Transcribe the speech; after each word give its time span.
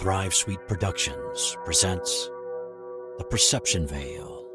Thrive 0.00 0.34
Suite 0.34 0.66
Productions 0.66 1.58
presents 1.62 2.30
The 3.18 3.24
Perception 3.28 3.86
Veil. 3.86 4.46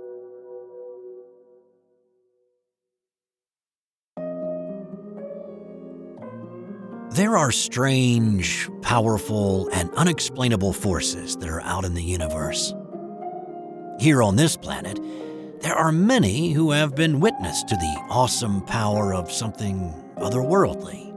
There 7.11 7.37
are 7.37 7.51
strange, 7.51 8.67
powerful, 8.81 9.69
and 9.71 9.91
unexplainable 9.91 10.73
forces 10.73 11.35
that 11.35 11.47
are 11.47 11.61
out 11.61 11.85
in 11.85 11.93
the 11.93 12.01
universe. 12.01 12.73
Here 13.99 14.23
on 14.23 14.37
this 14.37 14.57
planet, 14.57 14.99
there 15.61 15.75
are 15.75 15.91
many 15.91 16.53
who 16.53 16.71
have 16.71 16.95
been 16.95 17.19
witness 17.19 17.61
to 17.65 17.75
the 17.75 18.05
awesome 18.09 18.61
power 18.61 19.13
of 19.13 19.31
something 19.31 19.93
otherworldly. 20.17 21.13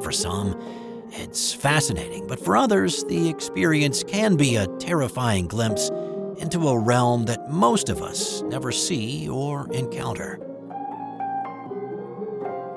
For 0.00 0.12
some, 0.12 0.83
it's 1.16 1.52
fascinating, 1.52 2.26
but 2.26 2.40
for 2.40 2.56
others, 2.56 3.04
the 3.04 3.28
experience 3.28 4.02
can 4.02 4.36
be 4.36 4.56
a 4.56 4.66
terrifying 4.78 5.46
glimpse 5.46 5.90
into 6.38 6.68
a 6.68 6.78
realm 6.78 7.24
that 7.26 7.50
most 7.50 7.88
of 7.88 8.02
us 8.02 8.42
never 8.42 8.72
see 8.72 9.28
or 9.28 9.72
encounter. 9.72 10.38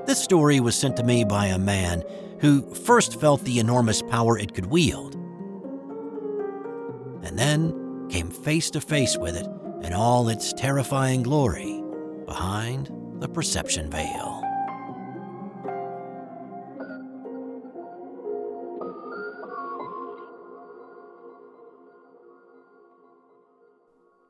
This 0.05 0.23
story 0.23 0.59
was 0.59 0.76
sent 0.76 0.95
to 0.98 1.04
me 1.04 1.23
by 1.23 1.48
a 1.48 1.58
man 1.58 2.04
who 2.40 2.62
first 2.73 3.20
felt 3.20 3.44
the 3.44 3.59
enormous 3.59 4.02
power 4.04 4.38
it 4.38 4.54
could 4.54 4.67
wield, 4.67 5.16
and 7.26 7.38
then 7.38 8.08
came 8.09 8.30
face 8.30 8.70
to 8.72 8.80
face 8.80 9.17
with 9.17 9.36
it 9.36 9.48
in 9.86 9.94
all 9.94 10.30
its 10.30 10.54
terrifying 10.54 11.23
glory 11.23 11.84
behind 12.26 12.92
the 13.20 13.28
perception 13.28 13.90
veil. 13.90 14.47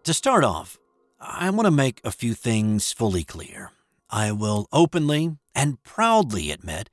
To 0.08 0.14
start 0.14 0.46
off, 0.46 0.78
I 1.20 1.50
want 1.50 1.66
to 1.66 1.72
make 1.72 2.00
a 2.02 2.12
few 2.12 2.34
things 2.34 2.94
fully 2.94 3.26
clear. 3.26 3.72
I 4.10 4.32
will 4.32 4.70
openly 4.72 5.36
and 5.54 5.84
proudly 5.84 6.50
admit 6.50 6.90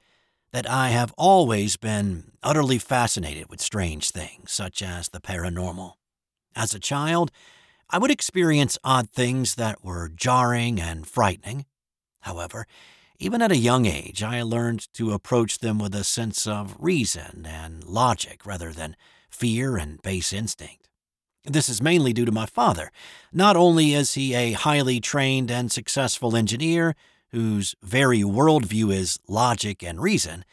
that 0.51 0.69
I 0.69 0.89
have 0.89 1.15
always 1.17 1.77
been 1.77 2.33
utterly 2.43 2.79
fascinated 2.79 3.49
with 3.49 3.61
strange 3.61 4.11
things, 4.11 4.51
such 4.51 4.83
as 4.83 5.11
the 5.11 5.21
paranormal. 5.21 5.93
As 6.57 6.75
a 6.75 6.81
child, 6.81 7.31
I 7.89 7.99
would 7.99 8.11
experience 8.11 8.81
odd 8.83 9.09
things 9.11 9.55
that 9.55 9.85
were 9.85 10.09
jarring 10.09 10.81
and 10.81 11.07
frightening. 11.07 11.67
However, 12.23 12.67
even 13.21 13.43
at 13.43 13.53
a 13.53 13.57
young 13.57 13.87
age, 13.87 14.25
I 14.25 14.43
learned 14.43 14.93
to 14.95 15.13
approach 15.13 15.61
them 15.61 15.79
with 15.79 15.95
a 15.95 16.03
sense 16.03 16.49
of 16.49 16.75
reason 16.81 17.47
and 17.49 17.85
logic 17.85 18.45
rather 18.45 18.73
than 18.73 18.97
fear 19.31 19.77
and 19.77 20.03
base 20.03 20.33
instinct. 20.33 20.84
This 21.45 21.69
is 21.69 21.83
mainly 21.83 22.13
due 22.13 22.25
to 22.25 22.33
my 22.33 22.47
father. 22.47 22.91
Not 23.33 23.57
only 23.57 23.93
is 23.93 24.15
he 24.15 24.35
a 24.35 24.53
highly 24.53 24.99
trained 24.99 25.51
and 25.51 25.71
successful 25.71 26.37
engineer 26.37 26.97
whose 27.33 27.75
very 27.83 28.21
worldview 28.21 28.93
is 28.93 29.19
logic 29.29 29.83
and 29.83 30.01
reason, 30.01 30.45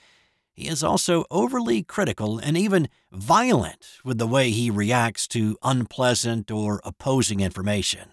he 0.51 0.67
is 0.67 0.83
also 0.83 1.23
overly 1.31 1.81
critical 1.81 2.37
and 2.37 2.57
even 2.57 2.89
violent 3.11 3.99
with 4.03 4.17
the 4.17 4.27
way 4.27 4.51
he 4.51 4.69
reacts 4.69 5.27
to 5.29 5.57
unpleasant 5.63 6.51
or 6.51 6.81
opposing 6.83 7.39
information. 7.39 8.09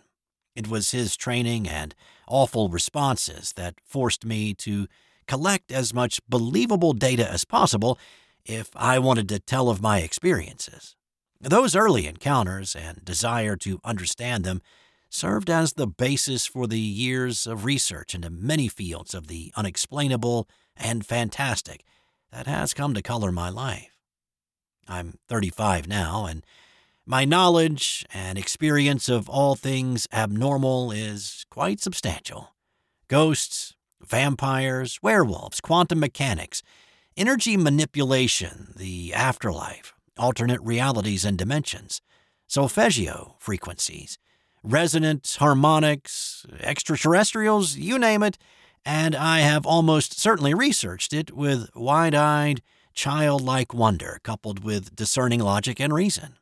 It 0.55 0.69
was 0.69 0.92
his 0.92 1.17
training 1.17 1.69
and 1.69 1.95
awful 2.29 2.69
responses 2.69 3.53
that 3.55 3.75
forced 3.85 4.25
me 4.25 4.55
to 4.55 4.87
collect 5.27 5.73
as 5.73 5.92
much 5.92 6.20
believable 6.29 6.92
data 6.92 7.29
as 7.29 7.45
possible 7.45 7.98
if 8.45 8.70
I 8.77 8.98
wanted 8.98 9.29
to 9.31 9.41
tell 9.41 9.69
of 9.69 9.83
my 9.83 9.98
experiences. 9.98 10.95
Those 11.41 11.77
early 11.77 12.06
encounters 12.06 12.75
and 12.75 13.05
desire 13.05 13.56
to 13.58 13.81
understand 13.84 14.44
them 14.44 14.61
served 15.08 15.48
as 15.48 15.72
the 15.72 15.86
basis 15.86 16.46
for 16.46 16.67
the 16.67 16.80
years 16.80 17.46
of 17.46 17.64
research 17.64 18.14
into 18.14 18.29
many 18.29 18.68
fields 18.68 19.14
of 19.14 19.29
the 19.29 19.52
unexplainable 19.57 20.48
and 20.77 21.07
fantastic 21.07 21.85
that 22.33 22.46
has 22.46 22.74
come 22.74 22.92
to 22.95 23.02
color 23.02 23.30
my 23.30 23.48
life. 23.48 23.96
I'm 24.89 25.18
35 25.29 25.86
now, 25.86 26.27
and 26.27 26.45
my 27.07 27.24
knowledge 27.24 28.05
and 28.13 28.36
experience 28.36 29.08
of 29.08 29.29
all 29.29 29.55
things 29.55 30.08
abnormal 30.13 30.90
is 30.90 31.46
quite 31.51 31.80
substantial. 31.80 32.55
Ghosts, 33.07 33.74
vampires, 34.05 34.98
werewolves, 35.02 35.61
quantum 35.61 36.01
mechanics, 36.01 36.63
energy 37.17 37.57
manipulation, 37.57 38.74
the 38.77 39.14
afterlife, 39.14 39.95
alternate 40.18 40.61
realities 40.62 41.24
and 41.24 41.39
dimensions, 41.39 42.01
solfeggio 42.46 43.36
frequencies, 43.39 44.18
resonant 44.62 45.36
harmonics, 45.39 46.46
extraterrestrials, 46.61 47.77
you 47.77 47.98
name 47.98 48.23
it, 48.23 48.39
and 48.84 49.14
I 49.14 49.40
have 49.40 49.67
almost 49.67 50.18
certainly 50.18 50.55
researched 50.55 51.12
it 51.12 51.34
with 51.34 51.68
wide 51.74 52.14
eyed, 52.14 52.62
childlike 52.95 53.74
wonder 53.74 54.18
coupled 54.23 54.64
with 54.64 54.96
discerning 54.96 55.40
logic 55.40 55.78
and 55.80 55.92
reason. 55.92 56.36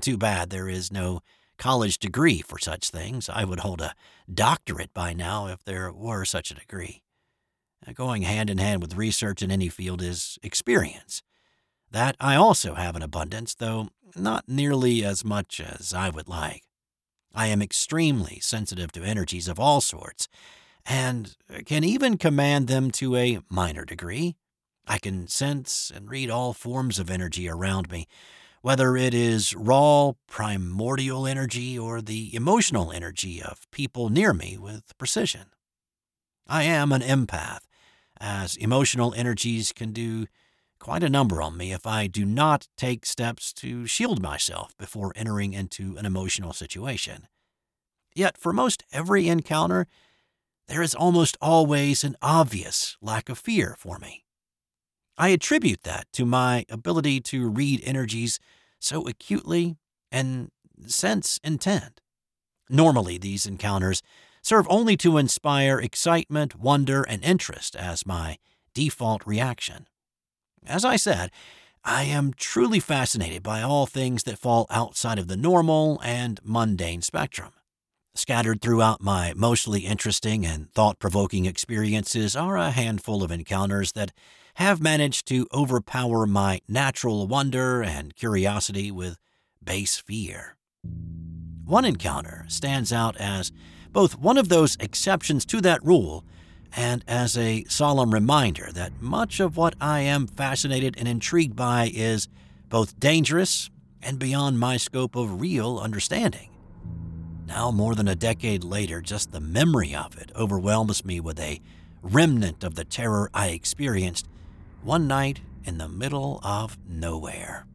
Too 0.00 0.16
bad 0.16 0.50
there 0.50 0.68
is 0.68 0.92
no 0.92 1.20
college 1.58 1.98
degree 1.98 2.42
for 2.42 2.58
such 2.58 2.90
things. 2.90 3.28
I 3.28 3.44
would 3.44 3.60
hold 3.60 3.80
a 3.80 3.94
doctorate 4.32 4.94
by 4.94 5.12
now 5.12 5.48
if 5.48 5.64
there 5.64 5.92
were 5.92 6.24
such 6.24 6.50
a 6.50 6.54
degree. 6.54 7.02
Going 7.94 8.22
hand 8.22 8.50
in 8.50 8.58
hand 8.58 8.82
with 8.82 8.94
research 8.94 9.42
in 9.42 9.50
any 9.50 9.68
field 9.68 10.00
is 10.00 10.38
experience. 10.42 11.22
That 11.90 12.16
I 12.20 12.36
also 12.36 12.74
have 12.74 12.94
in 12.96 13.02
abundance, 13.02 13.54
though 13.54 13.88
not 14.16 14.48
nearly 14.48 15.04
as 15.04 15.24
much 15.24 15.60
as 15.60 15.92
I 15.92 16.10
would 16.10 16.28
like. 16.28 16.62
I 17.34 17.46
am 17.48 17.62
extremely 17.62 18.40
sensitive 18.40 18.92
to 18.92 19.02
energies 19.02 19.48
of 19.48 19.60
all 19.60 19.80
sorts, 19.80 20.28
and 20.86 21.36
can 21.66 21.84
even 21.84 22.18
command 22.18 22.66
them 22.66 22.90
to 22.92 23.16
a 23.16 23.40
minor 23.48 23.84
degree. 23.84 24.36
I 24.86 24.98
can 24.98 25.28
sense 25.28 25.92
and 25.94 26.10
read 26.10 26.30
all 26.30 26.52
forms 26.52 26.98
of 26.98 27.10
energy 27.10 27.48
around 27.48 27.90
me, 27.90 28.06
whether 28.62 28.96
it 28.96 29.14
is 29.14 29.54
raw, 29.54 30.12
primordial 30.26 31.26
energy 31.26 31.78
or 31.78 32.00
the 32.00 32.34
emotional 32.34 32.90
energy 32.90 33.40
of 33.42 33.70
people 33.70 34.08
near 34.08 34.32
me 34.32 34.58
with 34.58 34.96
precision. 34.98 35.46
I 36.46 36.64
am 36.64 36.92
an 36.92 37.02
empath, 37.02 37.60
as 38.20 38.56
emotional 38.56 39.14
energies 39.14 39.72
can 39.72 39.92
do 39.92 40.26
quite 40.80 41.02
a 41.02 41.10
number 41.10 41.40
on 41.40 41.56
me 41.56 41.72
if 41.72 41.86
I 41.86 42.06
do 42.06 42.24
not 42.24 42.66
take 42.76 43.06
steps 43.06 43.52
to 43.54 43.86
shield 43.86 44.20
myself 44.20 44.76
before 44.78 45.12
entering 45.14 45.52
into 45.52 45.96
an 45.96 46.06
emotional 46.06 46.52
situation. 46.52 47.28
Yet, 48.14 48.36
for 48.36 48.52
most 48.52 48.82
every 48.90 49.28
encounter, 49.28 49.86
there 50.66 50.82
is 50.82 50.94
almost 50.94 51.36
always 51.40 52.02
an 52.02 52.16
obvious 52.22 52.96
lack 53.00 53.28
of 53.28 53.38
fear 53.38 53.76
for 53.78 53.98
me. 53.98 54.24
I 55.18 55.28
attribute 55.28 55.82
that 55.82 56.06
to 56.14 56.24
my 56.24 56.64
ability 56.70 57.20
to 57.20 57.48
read 57.48 57.82
energies 57.84 58.40
so 58.78 59.06
acutely 59.06 59.76
and 60.10 60.50
sense 60.86 61.38
intent. 61.44 62.00
Normally, 62.70 63.18
these 63.18 63.46
encounters 63.46 64.02
serve 64.42 64.66
only 64.70 64.96
to 64.96 65.18
inspire 65.18 65.78
excitement, 65.78 66.58
wonder, 66.58 67.02
and 67.02 67.22
interest 67.22 67.76
as 67.76 68.06
my 68.06 68.38
default 68.72 69.26
reaction. 69.26 69.86
As 70.66 70.84
I 70.84 70.96
said, 70.96 71.30
I 71.84 72.04
am 72.04 72.34
truly 72.34 72.80
fascinated 72.80 73.42
by 73.42 73.62
all 73.62 73.86
things 73.86 74.24
that 74.24 74.38
fall 74.38 74.66
outside 74.68 75.18
of 75.18 75.28
the 75.28 75.36
normal 75.36 76.00
and 76.04 76.38
mundane 76.44 77.02
spectrum. 77.02 77.52
Scattered 78.14 78.60
throughout 78.60 79.00
my 79.00 79.32
mostly 79.34 79.80
interesting 79.80 80.44
and 80.44 80.70
thought 80.72 80.98
provoking 80.98 81.46
experiences 81.46 82.36
are 82.36 82.56
a 82.56 82.70
handful 82.70 83.22
of 83.22 83.30
encounters 83.30 83.92
that 83.92 84.12
have 84.54 84.82
managed 84.82 85.26
to 85.28 85.46
overpower 85.54 86.26
my 86.26 86.60
natural 86.68 87.26
wonder 87.26 87.82
and 87.82 88.14
curiosity 88.16 88.90
with 88.90 89.16
base 89.62 89.96
fear. 89.96 90.56
One 91.64 91.84
encounter 91.84 92.44
stands 92.48 92.92
out 92.92 93.16
as 93.16 93.52
both 93.90 94.18
one 94.18 94.36
of 94.36 94.48
those 94.48 94.76
exceptions 94.80 95.46
to 95.46 95.60
that 95.62 95.84
rule 95.84 96.24
and 96.76 97.04
as 97.08 97.36
a 97.36 97.64
solemn 97.64 98.12
reminder 98.12 98.70
that 98.72 99.00
much 99.00 99.40
of 99.40 99.56
what 99.56 99.74
I 99.80 100.00
am 100.00 100.26
fascinated 100.26 100.94
and 100.98 101.08
intrigued 101.08 101.56
by 101.56 101.90
is 101.92 102.28
both 102.68 102.98
dangerous 103.00 103.70
and 104.02 104.18
beyond 104.18 104.58
my 104.58 104.76
scope 104.76 105.16
of 105.16 105.40
real 105.40 105.78
understanding. 105.78 106.50
Now, 107.46 107.70
more 107.70 107.94
than 107.94 108.06
a 108.06 108.14
decade 108.14 108.62
later, 108.62 109.00
just 109.00 109.32
the 109.32 109.40
memory 109.40 109.94
of 109.94 110.16
it 110.16 110.30
overwhelms 110.36 111.04
me 111.04 111.18
with 111.18 111.40
a 111.40 111.60
remnant 112.02 112.62
of 112.62 112.76
the 112.76 112.84
terror 112.84 113.28
I 113.34 113.48
experienced 113.48 114.28
one 114.82 115.08
night 115.08 115.40
in 115.64 115.78
the 115.78 115.88
middle 115.88 116.40
of 116.42 116.78
nowhere. 116.88 117.66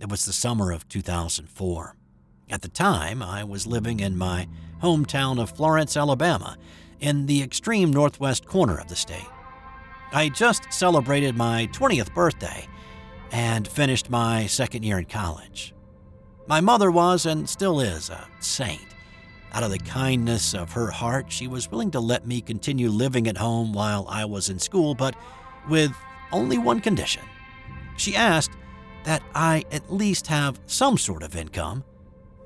It 0.00 0.08
was 0.08 0.24
the 0.24 0.32
summer 0.32 0.72
of 0.72 0.88
2004. 0.88 1.96
At 2.50 2.62
the 2.62 2.68
time, 2.68 3.22
I 3.22 3.44
was 3.44 3.66
living 3.66 4.00
in 4.00 4.18
my 4.18 4.48
hometown 4.82 5.40
of 5.40 5.50
Florence, 5.50 5.96
Alabama, 5.96 6.58
in 7.00 7.26
the 7.26 7.42
extreme 7.42 7.90
northwest 7.90 8.46
corner 8.46 8.78
of 8.78 8.88
the 8.88 8.96
state. 8.96 9.28
I 10.12 10.28
just 10.28 10.72
celebrated 10.72 11.36
my 11.36 11.68
20th 11.72 12.14
birthday, 12.14 12.68
and 13.34 13.66
finished 13.66 14.10
my 14.10 14.46
second 14.46 14.84
year 14.84 14.98
in 14.98 15.04
college. 15.06 15.74
My 16.46 16.60
mother 16.60 16.92
was 16.92 17.26
and 17.26 17.48
still 17.48 17.80
is 17.80 18.08
a 18.08 18.28
saint. 18.38 18.80
Out 19.52 19.64
of 19.64 19.72
the 19.72 19.78
kindness 19.78 20.54
of 20.54 20.70
her 20.72 20.88
heart, 20.88 21.32
she 21.32 21.48
was 21.48 21.68
willing 21.68 21.90
to 21.92 22.00
let 22.00 22.28
me 22.28 22.40
continue 22.40 22.88
living 22.88 23.26
at 23.26 23.36
home 23.36 23.72
while 23.72 24.06
I 24.08 24.24
was 24.24 24.50
in 24.50 24.60
school, 24.60 24.94
but 24.94 25.16
with 25.68 25.92
only 26.30 26.58
one 26.58 26.80
condition. 26.80 27.22
She 27.96 28.14
asked 28.14 28.52
that 29.02 29.22
I 29.34 29.64
at 29.72 29.92
least 29.92 30.28
have 30.28 30.60
some 30.66 30.96
sort 30.96 31.24
of 31.24 31.34
income. 31.34 31.82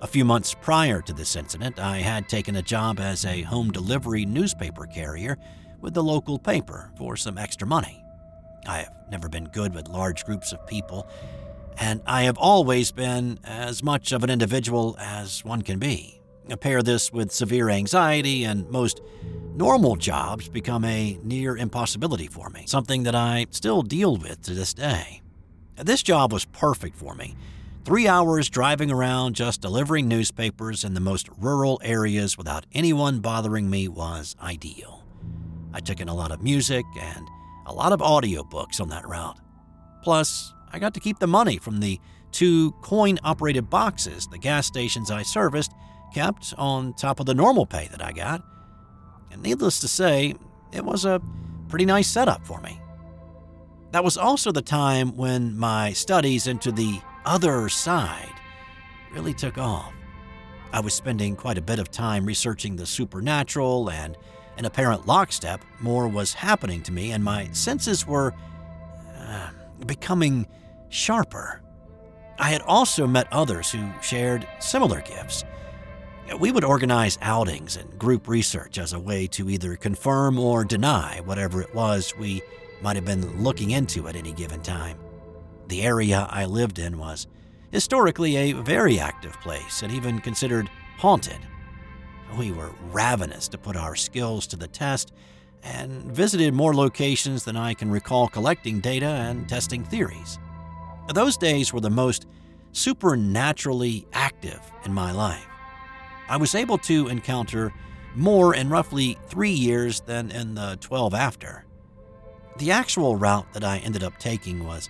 A 0.00 0.06
few 0.06 0.24
months 0.24 0.54
prior 0.54 1.02
to 1.02 1.12
this 1.12 1.34
incident, 1.34 1.80
I 1.80 1.98
had 1.98 2.28
taken 2.28 2.54
a 2.54 2.62
job 2.62 3.00
as 3.00 3.24
a 3.24 3.42
home 3.42 3.72
delivery 3.72 4.24
newspaper 4.24 4.86
carrier 4.86 5.36
with 5.80 5.92
the 5.92 6.04
local 6.04 6.38
paper 6.38 6.92
for 6.96 7.16
some 7.16 7.36
extra 7.36 7.66
money. 7.66 8.04
I 8.64 8.78
have 8.78 8.92
never 9.10 9.28
been 9.28 9.46
good 9.46 9.74
with 9.74 9.88
large 9.88 10.24
groups 10.24 10.52
of 10.52 10.64
people, 10.68 11.08
and 11.78 12.00
I 12.06 12.22
have 12.22 12.38
always 12.38 12.92
been 12.92 13.40
as 13.42 13.82
much 13.82 14.12
of 14.12 14.22
an 14.22 14.30
individual 14.30 14.96
as 15.00 15.44
one 15.44 15.62
can 15.62 15.80
be. 15.80 16.20
Pair 16.60 16.80
this 16.80 17.12
with 17.12 17.32
severe 17.32 17.68
anxiety, 17.68 18.44
and 18.44 18.70
most 18.70 19.02
normal 19.56 19.96
jobs 19.96 20.48
become 20.48 20.84
a 20.84 21.18
near 21.24 21.56
impossibility 21.56 22.28
for 22.28 22.50
me, 22.50 22.64
something 22.66 23.02
that 23.02 23.16
I 23.16 23.46
still 23.50 23.82
deal 23.82 24.16
with 24.16 24.42
to 24.42 24.54
this 24.54 24.74
day. 24.74 25.22
This 25.76 26.04
job 26.04 26.32
was 26.32 26.44
perfect 26.44 26.96
for 26.96 27.16
me. 27.16 27.34
Three 27.88 28.06
hours 28.06 28.50
driving 28.50 28.90
around 28.90 29.34
just 29.34 29.62
delivering 29.62 30.08
newspapers 30.08 30.84
in 30.84 30.92
the 30.92 31.00
most 31.00 31.30
rural 31.38 31.80
areas 31.82 32.36
without 32.36 32.66
anyone 32.74 33.20
bothering 33.20 33.70
me 33.70 33.88
was 33.88 34.36
ideal. 34.42 35.06
I 35.72 35.80
took 35.80 35.98
in 35.98 36.10
a 36.10 36.14
lot 36.14 36.30
of 36.30 36.42
music 36.42 36.84
and 37.00 37.26
a 37.64 37.72
lot 37.72 37.94
of 37.94 38.00
audiobooks 38.00 38.78
on 38.78 38.90
that 38.90 39.08
route. 39.08 39.38
Plus, 40.02 40.52
I 40.70 40.78
got 40.78 40.92
to 40.92 41.00
keep 41.00 41.18
the 41.18 41.26
money 41.26 41.56
from 41.56 41.80
the 41.80 41.98
two 42.30 42.72
coin 42.82 43.18
operated 43.24 43.70
boxes 43.70 44.26
the 44.26 44.36
gas 44.36 44.66
stations 44.66 45.10
I 45.10 45.22
serviced 45.22 45.72
kept 46.12 46.52
on 46.58 46.92
top 46.92 47.20
of 47.20 47.24
the 47.24 47.32
normal 47.32 47.64
pay 47.64 47.88
that 47.90 48.04
I 48.04 48.12
got. 48.12 48.42
And 49.32 49.42
needless 49.42 49.80
to 49.80 49.88
say, 49.88 50.34
it 50.74 50.84
was 50.84 51.06
a 51.06 51.22
pretty 51.70 51.86
nice 51.86 52.08
setup 52.08 52.46
for 52.46 52.60
me. 52.60 52.78
That 53.92 54.04
was 54.04 54.18
also 54.18 54.52
the 54.52 54.60
time 54.60 55.16
when 55.16 55.56
my 55.56 55.94
studies 55.94 56.46
into 56.46 56.70
the 56.70 57.00
other 57.28 57.68
side 57.68 58.34
really 59.12 59.34
took 59.34 59.58
off. 59.58 59.92
I 60.72 60.80
was 60.80 60.94
spending 60.94 61.36
quite 61.36 61.58
a 61.58 61.62
bit 61.62 61.78
of 61.78 61.90
time 61.90 62.26
researching 62.26 62.76
the 62.76 62.86
supernatural, 62.86 63.90
and 63.90 64.16
in 64.56 64.64
apparent 64.64 65.06
lockstep, 65.06 65.64
more 65.80 66.08
was 66.08 66.34
happening 66.34 66.82
to 66.82 66.92
me, 66.92 67.12
and 67.12 67.22
my 67.22 67.48
senses 67.52 68.06
were 68.06 68.34
uh, 69.16 69.50
becoming 69.86 70.46
sharper. 70.88 71.62
I 72.38 72.50
had 72.50 72.62
also 72.62 73.06
met 73.06 73.32
others 73.32 73.70
who 73.70 73.88
shared 74.00 74.46
similar 74.58 75.00
gifts, 75.02 75.44
we 76.36 76.52
would 76.52 76.64
organize 76.64 77.18
outings 77.22 77.76
and 77.76 77.98
group 77.98 78.28
research 78.28 78.78
as 78.78 78.92
a 78.92 79.00
way 79.00 79.26
to 79.28 79.48
either 79.48 79.76
confirm 79.76 80.38
or 80.38 80.64
deny 80.64 81.20
whatever 81.24 81.62
it 81.62 81.74
was 81.74 82.14
we 82.18 82.42
might 82.82 82.96
have 82.96 83.04
been 83.04 83.42
looking 83.42 83.70
into 83.70 84.08
at 84.08 84.16
any 84.16 84.32
given 84.32 84.60
time. 84.60 84.98
The 85.68 85.82
area 85.82 86.26
I 86.30 86.46
lived 86.46 86.78
in 86.78 86.98
was 86.98 87.26
historically 87.70 88.36
a 88.36 88.52
very 88.52 88.98
active 88.98 89.38
place 89.40 89.82
and 89.82 89.92
even 89.92 90.18
considered 90.18 90.70
haunted. 90.96 91.38
We 92.38 92.52
were 92.52 92.72
ravenous 92.90 93.48
to 93.48 93.58
put 93.58 93.76
our 93.76 93.94
skills 93.94 94.46
to 94.48 94.56
the 94.56 94.68
test 94.68 95.12
and 95.62 96.04
visited 96.04 96.54
more 96.54 96.74
locations 96.74 97.44
than 97.44 97.56
I 97.56 97.74
can 97.74 97.90
recall 97.90 98.28
collecting 98.28 98.80
data 98.80 99.06
and 99.06 99.48
testing 99.48 99.84
theories. 99.84 100.38
Those 101.12 101.36
days 101.36 101.72
were 101.72 101.80
the 101.80 101.90
most 101.90 102.26
supernaturally 102.72 104.06
active 104.12 104.60
in 104.84 104.94
my 104.94 105.12
life. 105.12 105.46
I 106.28 106.36
was 106.36 106.54
able 106.54 106.78
to 106.78 107.08
encounter 107.08 107.72
more 108.14 108.54
in 108.54 108.70
roughly 108.70 109.18
three 109.26 109.50
years 109.50 110.00
than 110.00 110.30
in 110.30 110.54
the 110.54 110.78
12 110.80 111.14
after. 111.14 111.64
The 112.58 112.70
actual 112.70 113.16
route 113.16 113.52
that 113.52 113.64
I 113.64 113.78
ended 113.78 114.02
up 114.02 114.18
taking 114.18 114.64
was 114.64 114.88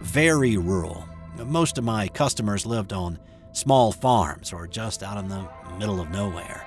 very 0.00 0.56
rural. 0.56 1.08
Most 1.46 1.78
of 1.78 1.84
my 1.84 2.08
customers 2.08 2.66
lived 2.66 2.92
on 2.92 3.18
small 3.52 3.92
farms 3.92 4.52
or 4.52 4.66
just 4.66 5.02
out 5.02 5.18
in 5.18 5.28
the 5.28 5.48
middle 5.78 6.00
of 6.00 6.10
nowhere. 6.10 6.66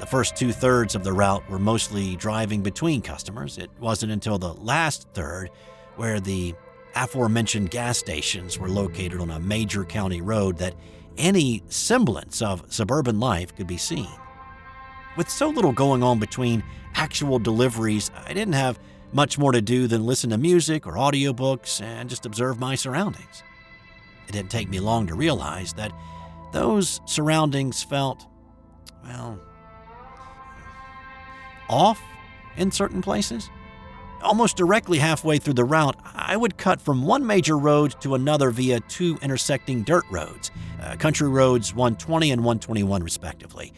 The 0.00 0.06
first 0.06 0.36
two 0.36 0.52
thirds 0.52 0.94
of 0.94 1.04
the 1.04 1.12
route 1.12 1.48
were 1.48 1.58
mostly 1.58 2.16
driving 2.16 2.62
between 2.62 3.00
customers. 3.00 3.58
It 3.58 3.70
wasn't 3.78 4.12
until 4.12 4.38
the 4.38 4.52
last 4.54 5.06
third, 5.14 5.50
where 5.96 6.18
the 6.20 6.54
aforementioned 6.96 7.70
gas 7.70 7.98
stations 7.98 8.58
were 8.58 8.68
located 8.68 9.20
on 9.20 9.30
a 9.30 9.40
major 9.40 9.84
county 9.84 10.20
road, 10.20 10.58
that 10.58 10.74
any 11.16 11.62
semblance 11.68 12.42
of 12.42 12.64
suburban 12.72 13.20
life 13.20 13.54
could 13.54 13.68
be 13.68 13.76
seen. 13.76 14.08
With 15.16 15.30
so 15.30 15.48
little 15.48 15.72
going 15.72 16.02
on 16.02 16.18
between 16.18 16.64
actual 16.94 17.38
deliveries, 17.38 18.10
I 18.26 18.32
didn't 18.34 18.54
have 18.54 18.80
much 19.14 19.38
more 19.38 19.52
to 19.52 19.62
do 19.62 19.86
than 19.86 20.04
listen 20.04 20.30
to 20.30 20.36
music 20.36 20.86
or 20.86 20.94
audiobooks 20.94 21.80
and 21.80 22.10
just 22.10 22.26
observe 22.26 22.58
my 22.58 22.74
surroundings. 22.74 23.42
It 24.28 24.32
didn't 24.32 24.50
take 24.50 24.68
me 24.68 24.80
long 24.80 25.06
to 25.06 25.14
realize 25.14 25.72
that 25.74 25.92
those 26.52 27.00
surroundings 27.06 27.82
felt, 27.82 28.26
well, 29.04 29.40
off 31.68 32.02
in 32.56 32.70
certain 32.70 33.02
places. 33.02 33.48
Almost 34.22 34.56
directly 34.56 34.98
halfway 34.98 35.38
through 35.38 35.54
the 35.54 35.64
route, 35.64 35.96
I 36.14 36.36
would 36.36 36.56
cut 36.56 36.80
from 36.80 37.02
one 37.04 37.26
major 37.26 37.58
road 37.58 37.94
to 38.00 38.14
another 38.14 38.50
via 38.50 38.80
two 38.80 39.18
intersecting 39.20 39.82
dirt 39.82 40.04
roads, 40.10 40.50
uh, 40.82 40.96
country 40.96 41.28
roads 41.28 41.74
120 41.74 42.30
and 42.30 42.40
121, 42.42 43.02
respectively. 43.02 43.72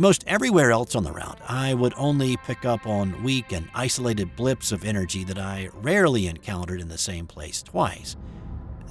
Most 0.00 0.22
everywhere 0.28 0.70
else 0.70 0.94
on 0.94 1.02
the 1.02 1.10
route, 1.10 1.40
I 1.48 1.74
would 1.74 1.92
only 1.96 2.36
pick 2.36 2.64
up 2.64 2.86
on 2.86 3.24
weak 3.24 3.50
and 3.50 3.68
isolated 3.74 4.36
blips 4.36 4.70
of 4.70 4.84
energy 4.84 5.24
that 5.24 5.40
I 5.40 5.70
rarely 5.74 6.28
encountered 6.28 6.80
in 6.80 6.86
the 6.86 6.96
same 6.96 7.26
place 7.26 7.64
twice. 7.64 8.14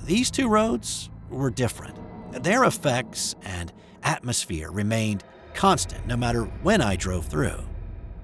These 0.04 0.30
two 0.30 0.50
roads 0.50 1.10
were 1.30 1.50
different. 1.50 1.98
Their 2.44 2.66
effects 2.66 3.36
and 3.42 3.72
atmosphere 4.04 4.70
remained 4.70 5.24
constant 5.54 6.06
no 6.08 6.18
matter 6.18 6.44
when 6.62 6.82
I 6.82 6.98
drove 6.98 7.28
through. 7.28 7.64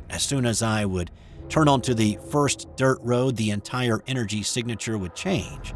As 0.10 0.22
soon 0.22 0.46
as 0.46 0.62
I 0.62 0.84
would 0.84 1.10
turn 1.48 1.70
onto 1.70 1.94
the 1.94 2.20
first 2.32 2.68
dirt 2.76 3.00
road, 3.02 3.38
the 3.38 3.52
entire 3.52 4.04
energy 4.08 4.44
signature 4.44 4.98
would 4.98 5.16
change. 5.16 5.74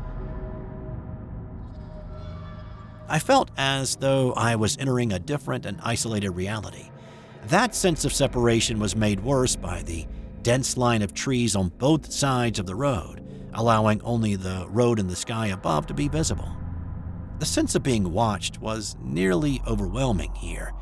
I 3.08 3.20
felt 3.20 3.50
as 3.56 3.96
though 3.96 4.34
I 4.34 4.58
was 4.58 4.78
entering 4.78 5.14
a 5.14 5.20
different 5.20 5.66
and 5.66 5.80
isolated 5.82 6.32
reality. 6.32 6.90
That 7.48 7.74
sense 7.74 8.04
of 8.04 8.12
separation 8.12 8.78
was 8.78 8.94
made 8.94 9.22
worse 9.22 9.56
by 9.56 9.82
the 9.82 10.06
dense 10.42 10.76
line 10.76 11.02
of 11.02 11.14
trees 11.14 11.56
on 11.56 11.70
both 11.70 12.12
sides 12.12 12.60
of 12.60 12.66
the 12.66 12.76
road, 12.76 13.26
allowing 13.54 14.02
only 14.02 14.36
the 14.36 14.68
road 14.68 15.00
and 15.00 15.10
the 15.10 15.16
sky 15.16 15.48
above 15.48 15.88
to 15.88 15.94
be 15.94 16.10
visible. 16.10 16.52
The 17.40 17.46
sense 17.46 17.74
of 17.74 17.84
being 17.84 18.12
watched 18.12 18.60
was 18.60 18.98
nearly 19.02 19.62
overwhelming 19.66 20.36
here. 20.36 20.74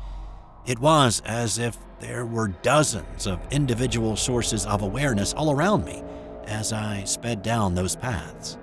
It 0.66 0.80
was 0.80 1.22
as 1.24 1.58
if 1.58 1.78
there 2.00 2.26
were 2.26 2.48
dozens 2.48 3.28
of 3.28 3.38
individual 3.52 4.16
sources 4.16 4.66
of 4.66 4.82
awareness 4.82 5.34
all 5.34 5.52
around 5.52 5.84
me 5.84 6.02
as 6.46 6.72
I 6.72 7.04
sped 7.04 7.42
down 7.42 7.76
those 7.76 7.94
paths. 7.94 8.58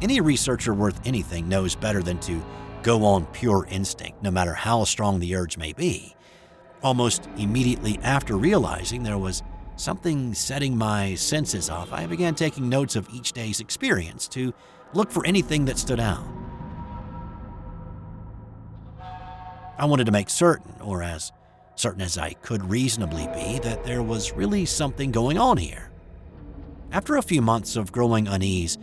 Any 0.00 0.20
researcher 0.20 0.72
worth 0.72 1.04
anything 1.04 1.48
knows 1.48 1.74
better 1.74 2.00
than 2.00 2.20
to 2.20 2.40
go 2.82 3.04
on 3.04 3.26
pure 3.26 3.66
instinct, 3.70 4.22
no 4.22 4.30
matter 4.30 4.54
how 4.54 4.84
strong 4.84 5.20
the 5.20 5.34
urge 5.36 5.56
may 5.56 5.72
be. 5.72 6.14
Almost 6.82 7.28
immediately 7.36 7.98
after 8.02 8.36
realizing 8.36 9.02
there 9.02 9.18
was 9.18 9.42
something 9.76 10.34
setting 10.34 10.76
my 10.76 11.14
senses 11.14 11.70
off, 11.70 11.92
I 11.92 12.06
began 12.06 12.34
taking 12.34 12.68
notes 12.68 12.96
of 12.96 13.08
each 13.12 13.32
day's 13.32 13.60
experience 13.60 14.28
to 14.28 14.54
look 14.94 15.10
for 15.10 15.24
anything 15.26 15.64
that 15.66 15.78
stood 15.78 16.00
out. 16.00 16.26
I 19.78 19.86
wanted 19.86 20.04
to 20.04 20.12
make 20.12 20.28
certain, 20.28 20.74
or 20.82 21.02
as 21.02 21.32
certain 21.74 22.02
as 22.02 22.18
I 22.18 22.34
could 22.34 22.68
reasonably 22.68 23.26
be, 23.28 23.58
that 23.60 23.84
there 23.84 24.02
was 24.02 24.32
really 24.32 24.66
something 24.66 25.10
going 25.10 25.38
on 25.38 25.56
here. 25.56 25.90
After 26.92 27.16
a 27.16 27.22
few 27.22 27.40
months 27.40 27.76
of 27.76 27.92
growing 27.92 28.28
unease, 28.28 28.76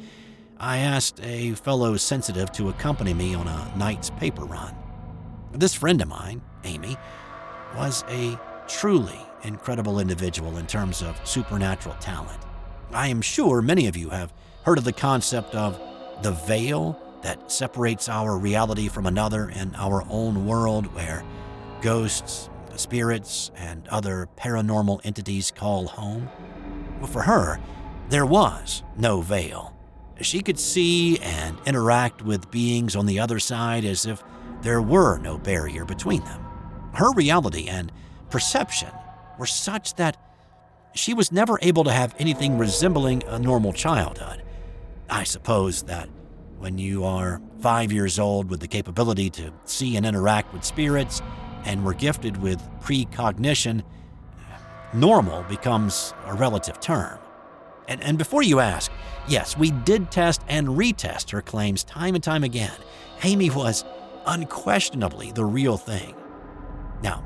I 0.59 0.79
asked 0.79 1.19
a 1.21 1.53
fellow 1.53 1.97
sensitive 1.97 2.51
to 2.53 2.69
accompany 2.69 3.13
me 3.13 3.35
on 3.35 3.47
a 3.47 3.71
night's 3.77 4.09
paper 4.09 4.43
run. 4.43 4.75
This 5.53 5.75
friend 5.75 6.01
of 6.01 6.07
mine, 6.07 6.41
Amy, 6.63 6.97
was 7.75 8.03
a 8.09 8.39
truly 8.67 9.19
incredible 9.43 9.99
individual 9.99 10.57
in 10.57 10.65
terms 10.65 11.03
of 11.03 11.19
supernatural 11.27 11.95
talent. 11.99 12.39
I 12.91 13.07
am 13.07 13.21
sure 13.21 13.61
many 13.61 13.87
of 13.87 13.95
you 13.95 14.09
have 14.09 14.33
heard 14.63 14.79
of 14.79 14.83
the 14.83 14.93
concept 14.93 15.53
of 15.53 15.79
the 16.23 16.31
veil 16.31 16.99
that 17.21 17.51
separates 17.51 18.09
our 18.09 18.35
reality 18.37 18.87
from 18.87 19.05
another 19.05 19.49
in 19.49 19.75
our 19.75 20.03
own 20.09 20.47
world 20.47 20.87
where 20.95 21.23
ghosts, 21.81 22.49
spirits, 22.75 23.51
and 23.55 23.87
other 23.89 24.27
paranormal 24.37 25.01
entities 25.03 25.51
call 25.51 25.87
home? 25.87 26.29
Well, 26.99 27.07
for 27.07 27.21
her, 27.21 27.59
There 28.09 28.25
was 28.25 28.83
no 28.95 29.19
veil. 29.19 29.76
She 30.21 30.41
could 30.41 30.59
see 30.59 31.19
and 31.19 31.57
interact 31.65 32.21
with 32.21 32.49
beings 32.49 32.95
on 32.95 33.05
the 33.05 33.19
other 33.19 33.39
side 33.39 33.85
as 33.85 34.05
if 34.05 34.23
there 34.61 34.81
were 34.81 35.17
no 35.19 35.37
barrier 35.37 35.85
between 35.85 36.23
them. 36.23 36.43
Her 36.93 37.11
reality 37.13 37.67
and 37.67 37.91
perception 38.29 38.89
were 39.37 39.45
such 39.45 39.95
that 39.95 40.17
she 40.95 41.13
was 41.13 41.31
never 41.31 41.59
able 41.61 41.83
to 41.83 41.91
have 41.91 42.15
anything 42.17 42.57
resembling 42.57 43.23
a 43.27 43.37
normal 43.37 43.71
childhood. 43.71 44.41
I 45.09 45.23
suppose 45.23 45.83
that 45.83 46.09
when 46.57 46.79
you 46.79 47.03
are 47.03 47.39
five 47.59 47.91
years 47.91 48.17
old 48.17 48.49
with 48.49 48.59
the 48.59 48.67
capability 48.67 49.29
to 49.29 49.53
see 49.65 49.95
and 49.95 50.05
interact 50.05 50.53
with 50.53 50.63
spirits 50.63 51.21
and 51.65 51.85
were 51.85 51.93
gifted 51.93 52.37
with 52.37 52.59
precognition, 52.81 53.83
normal 54.93 55.43
becomes 55.43 56.13
a 56.25 56.33
relative 56.33 56.79
term. 56.79 57.19
And, 57.87 58.01
and 58.03 58.17
before 58.17 58.43
you 58.43 58.59
ask, 58.59 58.91
yes, 59.27 59.57
we 59.57 59.71
did 59.71 60.11
test 60.11 60.41
and 60.47 60.67
retest 60.67 61.31
her 61.31 61.41
claims 61.41 61.83
time 61.83 62.15
and 62.15 62.23
time 62.23 62.43
again. 62.43 62.73
Amy 63.23 63.49
was 63.49 63.85
unquestionably 64.25 65.31
the 65.31 65.45
real 65.45 65.77
thing. 65.77 66.15
Now, 67.01 67.25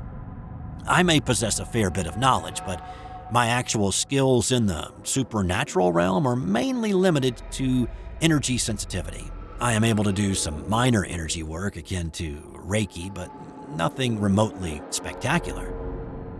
I 0.86 1.02
may 1.02 1.20
possess 1.20 1.58
a 1.58 1.66
fair 1.66 1.90
bit 1.90 2.06
of 2.06 2.16
knowledge, 2.16 2.60
but 2.66 2.84
my 3.32 3.48
actual 3.48 3.92
skills 3.92 4.52
in 4.52 4.66
the 4.66 4.92
supernatural 5.04 5.92
realm 5.92 6.26
are 6.26 6.36
mainly 6.36 6.92
limited 6.92 7.40
to 7.52 7.88
energy 8.20 8.58
sensitivity. 8.58 9.30
I 9.60 9.72
am 9.72 9.84
able 9.84 10.04
to 10.04 10.12
do 10.12 10.34
some 10.34 10.68
minor 10.68 11.04
energy 11.04 11.42
work 11.42 11.76
akin 11.76 12.10
to 12.12 12.36
Reiki, 12.66 13.12
but 13.12 13.30
nothing 13.70 14.20
remotely 14.20 14.82
spectacular. 14.90 15.70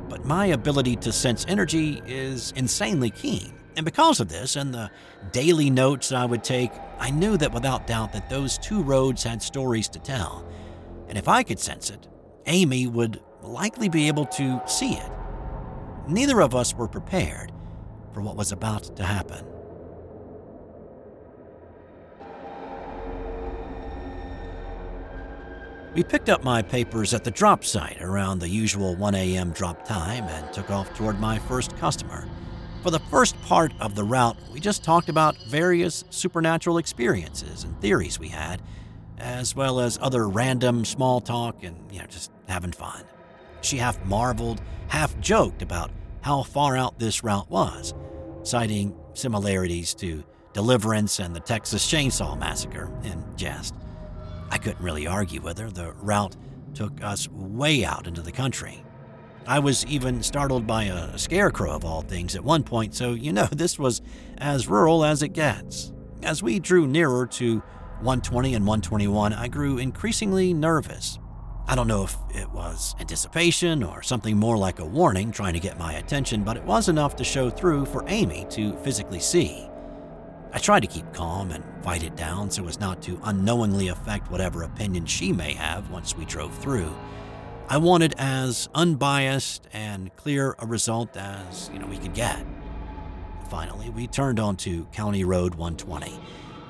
But 0.09 0.25
my 0.25 0.47
ability 0.47 0.97
to 0.97 1.13
sense 1.13 1.47
energy 1.49 2.03
is 2.05 2.53
insanely 2.57 3.11
keen. 3.11 3.55
And 3.77 3.85
because 3.85 4.21
of 4.21 4.29
this 4.29 4.57
and 4.57 4.75
the 4.75 4.91
daily 5.33 5.71
notes 5.71 6.13
I 6.13 6.25
would 6.27 6.45
take, 6.45 6.73
I 6.99 7.11
knew 7.11 7.37
that 7.39 7.53
without 7.53 7.87
doubt 7.87 8.13
that 8.13 8.29
those 8.29 8.59
two 8.59 8.83
roads 8.83 9.23
had 9.23 9.43
stories 9.43 9.89
to 9.91 9.99
tell. 9.99 10.47
And 11.09 11.17
if 11.17 11.27
I 11.27 11.43
could 11.43 11.59
sense 11.59 11.91
it, 11.91 12.09
Amy 12.47 12.87
would 12.87 13.21
likely 13.43 13.89
be 13.89 14.09
able 14.09 14.27
to 14.27 14.61
see 14.67 14.95
it. 14.95 15.11
Neither 16.07 16.41
of 16.43 16.55
us 16.55 16.75
were 16.75 16.89
prepared 16.89 17.53
for 18.13 18.21
what 18.21 18.37
was 18.37 18.53
about 18.53 18.95
to 18.97 19.05
happen. 19.05 19.45
We 25.95 26.03
picked 26.03 26.31
up 26.31 26.43
my 26.43 26.63
papers 26.63 27.13
at 27.13 27.23
the 27.23 27.31
drop 27.31 27.65
site 27.65 28.01
around 28.01 28.39
the 28.39 28.49
usual 28.49 28.97
1 28.97 29.15
a.m. 29.15 29.51
drop 29.51 29.85
time 29.87 30.25
and 30.25 30.53
took 30.53 30.71
off 30.71 30.93
toward 30.95 31.21
my 31.21 31.39
first 31.39 31.77
customer. 31.77 32.27
For 32.83 32.91
the 32.91 32.99
first 32.99 33.41
part 33.43 33.73
of 33.81 33.95
the 33.95 34.03
route, 34.03 34.37
we 34.53 34.59
just 34.59 34.83
talked 34.83 35.09
about 35.09 35.37
various 35.47 36.05
supernatural 36.11 36.79
experiences 36.79 37.63
and 37.63 37.81
theories 37.81 38.19
we 38.19 38.27
had, 38.27 38.61
as 39.19 39.55
well 39.55 39.79
as 39.79 39.99
other 40.03 40.29
random 40.29 40.85
small 40.85 41.21
talk 41.21 41.63
and, 41.63 41.77
you 41.93 42.01
know, 42.01 42.07
just 42.07 42.33
having 42.49 42.73
fun. 42.73 43.05
She 43.61 43.77
half 43.77 44.05
marveled, 44.05 44.61
half 44.89 45.17
joked 45.21 45.63
about 45.63 45.93
how 46.23 46.43
far 46.43 46.77
out 46.77 46.99
this 46.99 47.23
route 47.23 47.49
was, 47.49 47.95
citing 48.43 48.97
similarities 49.15 49.95
to 49.95 50.25
Deliverance 50.53 51.21
and 51.21 51.37
the 51.37 51.41
Texas 51.41 51.87
Chainsaw 51.89 52.37
Massacre 52.37 52.93
in 53.05 53.25
jest. 53.37 53.77
I 54.51 54.59
couldn't 54.59 54.83
really 54.83 55.07
argue 55.07 55.41
with 55.41 55.57
her. 55.59 55.71
The 55.71 55.93
route 55.93 56.37
took 56.75 57.01
us 57.03 57.29
way 57.29 57.85
out 57.85 58.09
into 58.09 58.23
the 58.23 58.33
country. 58.33 58.85
I 59.47 59.59
was 59.59 59.85
even 59.87 60.23
startled 60.23 60.67
by 60.67 60.85
a 60.85 61.19
scarecrow 61.19 61.73
of 61.73 61.85
all 61.85 62.03
things 62.03 62.37
at 62.37 62.45
one 62.45 62.63
point, 62.63 62.95
so 62.95 63.13
you 63.13 63.33
know 63.33 63.47
this 63.53 63.79
was 63.79 64.01
as 64.39 64.69
rural 64.69 65.05
as 65.05 65.23
it 65.23 65.31
gets. 65.31 65.93
As 66.23 66.43
we 66.43 66.61
drew 66.61 66.87
nearer 66.87 67.27
to 67.27 67.59
120 68.01 68.55
and 68.55 68.65
121, 68.67 69.33
I 69.33 69.49
grew 69.49 69.79
increasingly 69.79 70.55
nervous. 70.55 71.19
I 71.67 71.75
don't 71.75 71.89
know 71.89 72.05
if 72.05 72.17
it 72.31 72.51
was 72.51 72.95
anticipation 73.01 73.83
or 73.83 74.03
something 74.03 74.37
more 74.37 74.57
like 74.57 74.79
a 74.79 74.85
warning 74.85 75.33
trying 75.33 75.55
to 75.55 75.61
get 75.61 75.79
my 75.79 75.95
attention, 75.95 76.45
but 76.45 76.57
it 76.57 76.65
was 76.65 76.89
enough 76.89 77.17
to 77.17 77.25
show 77.25 77.51
through 77.51 77.87
for 77.87 78.05
Amy 78.09 78.47
to 78.51 78.77
physically 78.79 79.21
see. 79.21 79.69
I 80.53 80.59
tried 80.59 80.81
to 80.81 80.87
keep 80.87 81.13
calm 81.13 81.51
and 81.51 81.65
fight 81.83 82.03
it 82.03 82.15
down 82.15 82.51
so 82.51 82.67
as 82.69 82.79
not 82.79 83.01
to 83.03 83.21
unknowingly 83.25 83.89
affect 83.89 84.31
whatever 84.31 84.65
opinion 84.65 85.07
she 85.07 85.33
may 85.33 85.53
have 85.55 85.91
once 85.91 86.17
we 86.17 86.25
drove 86.27 86.57
through. 86.59 86.93
I 87.73 87.79
wanted 87.79 88.15
as 88.19 88.69
unbiased 88.75 89.67
and 89.73 90.15
clear 90.17 90.55
a 90.59 90.67
result 90.67 91.17
as, 91.17 91.71
you 91.73 91.79
know, 91.79 91.87
we 91.87 91.97
could 91.97 92.13
get. 92.13 92.45
Finally, 93.49 93.89
we 93.89 94.07
turned 94.07 94.39
onto 94.39 94.85
County 94.89 95.25
Road 95.25 95.55
120, 95.55 96.21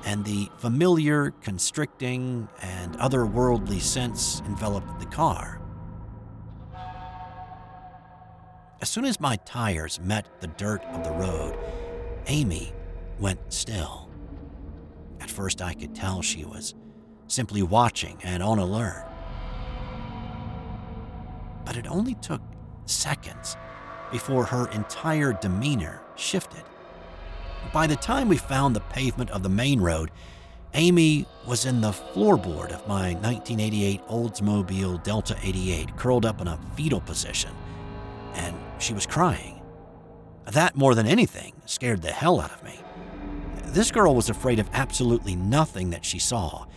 and 0.05 0.23
the 0.23 0.47
familiar, 0.59 1.31
constricting, 1.41 2.47
and 2.61 2.97
otherworldly 2.99 3.81
sense 3.81 4.41
enveloped 4.45 4.97
the 5.01 5.05
car. 5.07 5.59
As 8.81 8.87
soon 8.87 9.03
as 9.03 9.19
my 9.19 9.35
tires 9.35 9.99
met 9.99 10.39
the 10.39 10.47
dirt 10.47 10.85
of 10.85 11.03
the 11.03 11.11
road, 11.11 11.57
Amy 12.27 12.71
went 13.19 13.41
still. 13.51 14.09
At 15.19 15.29
first, 15.29 15.61
I 15.61 15.73
could 15.73 15.93
tell 15.93 16.21
she 16.21 16.45
was 16.45 16.75
simply 17.27 17.61
watching 17.61 18.19
and 18.23 18.41
on 18.41 18.57
alert. 18.57 19.09
But 21.73 21.87
it 21.87 21.89
only 21.89 22.13
took 22.13 22.39
seconds 22.85 23.57
before 24.11 24.45
her 24.45 24.69
entire 24.73 25.33
demeanor 25.33 26.01
shifted. 26.15 26.61
By 27.73 27.87
the 27.87 27.95
time 27.95 28.29
we 28.29 28.37
found 28.37 28.75
the 28.75 28.81
pavement 28.81 29.31
of 29.31 29.41
the 29.41 29.49
main 29.49 29.81
road, 29.81 30.11
Amy 30.75 31.25
was 31.47 31.65
in 31.65 31.81
the 31.81 31.89
floorboard 31.89 32.71
of 32.71 32.87
my 32.87 33.15
1988 33.15 34.05
Oldsmobile 34.07 35.01
Delta 35.01 35.35
88, 35.41 35.97
curled 35.97 36.27
up 36.27 36.41
in 36.41 36.47
a 36.47 36.59
fetal 36.75 37.01
position, 37.01 37.49
and 38.35 38.55
she 38.77 38.93
was 38.93 39.07
crying. 39.07 39.59
That, 40.51 40.75
more 40.75 40.93
than 40.93 41.07
anything, 41.07 41.53
scared 41.65 42.03
the 42.03 42.11
hell 42.11 42.39
out 42.39 42.51
of 42.51 42.63
me. 42.63 42.79
This 43.65 43.89
girl 43.89 44.13
was 44.13 44.29
afraid 44.29 44.59
of 44.59 44.69
absolutely 44.73 45.35
nothing 45.35 45.89
that 45.89 46.05
she 46.05 46.19
saw, 46.19 46.67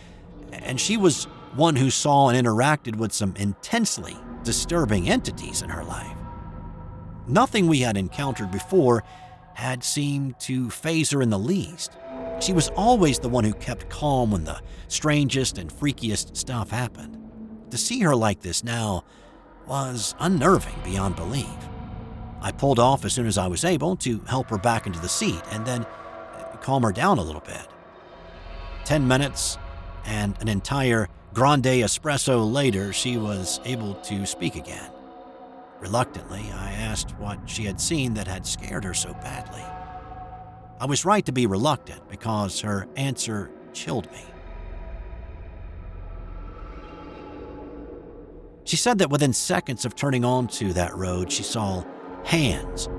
and 0.51 0.79
she 0.79 0.97
was 0.97 1.25
one 1.55 1.75
who 1.75 1.91
saw 1.91 2.29
and 2.29 2.47
interacted 2.47 2.95
with 2.95 3.13
some 3.13 3.35
intensely 3.35 4.17
disturbing 4.47 5.09
entities 5.09 5.61
in 5.61 5.67
her 5.67 5.83
life. 5.83 6.17
Nothing 7.27 7.67
we 7.67 7.81
had 7.81 7.97
encountered 7.97 8.49
before 8.49 9.03
had 9.55 9.83
seemed 9.83 10.39
to 10.39 10.69
faze 10.69 11.09
her 11.09 11.21
in 11.21 11.29
the 11.29 11.37
least. 11.37 11.97
She 12.39 12.53
was 12.53 12.69
always 12.69 13.19
the 13.19 13.27
one 13.27 13.43
who 13.43 13.51
kept 13.51 13.89
calm 13.89 14.31
when 14.31 14.45
the 14.45 14.61
strangest 14.87 15.57
and 15.57 15.69
freakiest 15.69 16.37
stuff 16.37 16.69
happened. 16.69 17.17
To 17.71 17.77
see 17.77 17.99
her 17.99 18.15
like 18.15 18.39
this 18.39 18.63
now 18.63 19.03
was 19.67 20.15
unnerving 20.17 20.79
beyond 20.85 21.17
belief. 21.17 21.67
I 22.39 22.53
pulled 22.53 22.79
off 22.79 23.03
as 23.03 23.11
soon 23.11 23.27
as 23.27 23.37
I 23.37 23.47
was 23.47 23.65
able 23.65 23.97
to 23.97 24.21
help 24.29 24.49
her 24.49 24.57
back 24.57 24.87
into 24.87 25.01
the 25.01 25.09
seat 25.09 25.41
and 25.51 25.65
then 25.65 25.85
calm 26.61 26.83
her 26.83 26.93
down 26.93 27.17
a 27.17 27.23
little 27.23 27.41
bit. 27.41 27.67
Ten 28.85 29.09
minutes 29.09 29.57
and 30.05 30.37
an 30.39 30.47
entire 30.47 31.09
grande 31.33 31.81
espresso 31.83 32.51
later, 32.51 32.93
she 32.93 33.17
was 33.17 33.59
able 33.65 33.95
to 33.95 34.25
speak 34.25 34.55
again. 34.55 34.91
Reluctantly, 35.79 36.49
I 36.53 36.71
asked 36.71 37.11
what 37.19 37.39
she 37.47 37.63
had 37.63 37.79
seen 37.79 38.15
that 38.15 38.27
had 38.27 38.47
scared 38.47 38.83
her 38.83 38.93
so 38.93 39.13
badly. 39.13 39.63
I 40.79 40.85
was 40.85 41.05
right 41.05 41.25
to 41.25 41.31
be 41.31 41.45
reluctant 41.45 42.07
because 42.09 42.61
her 42.61 42.87
answer 42.95 43.51
chilled 43.73 44.11
me. 44.11 44.23
She 48.63 48.75
said 48.75 48.97
that 48.97 49.09
within 49.09 49.33
seconds 49.33 49.85
of 49.85 49.95
turning 49.95 50.25
onto 50.25 50.73
that 50.73 50.95
road, 50.95 51.31
she 51.31 51.43
saw 51.43 51.83
hands, 52.25 52.89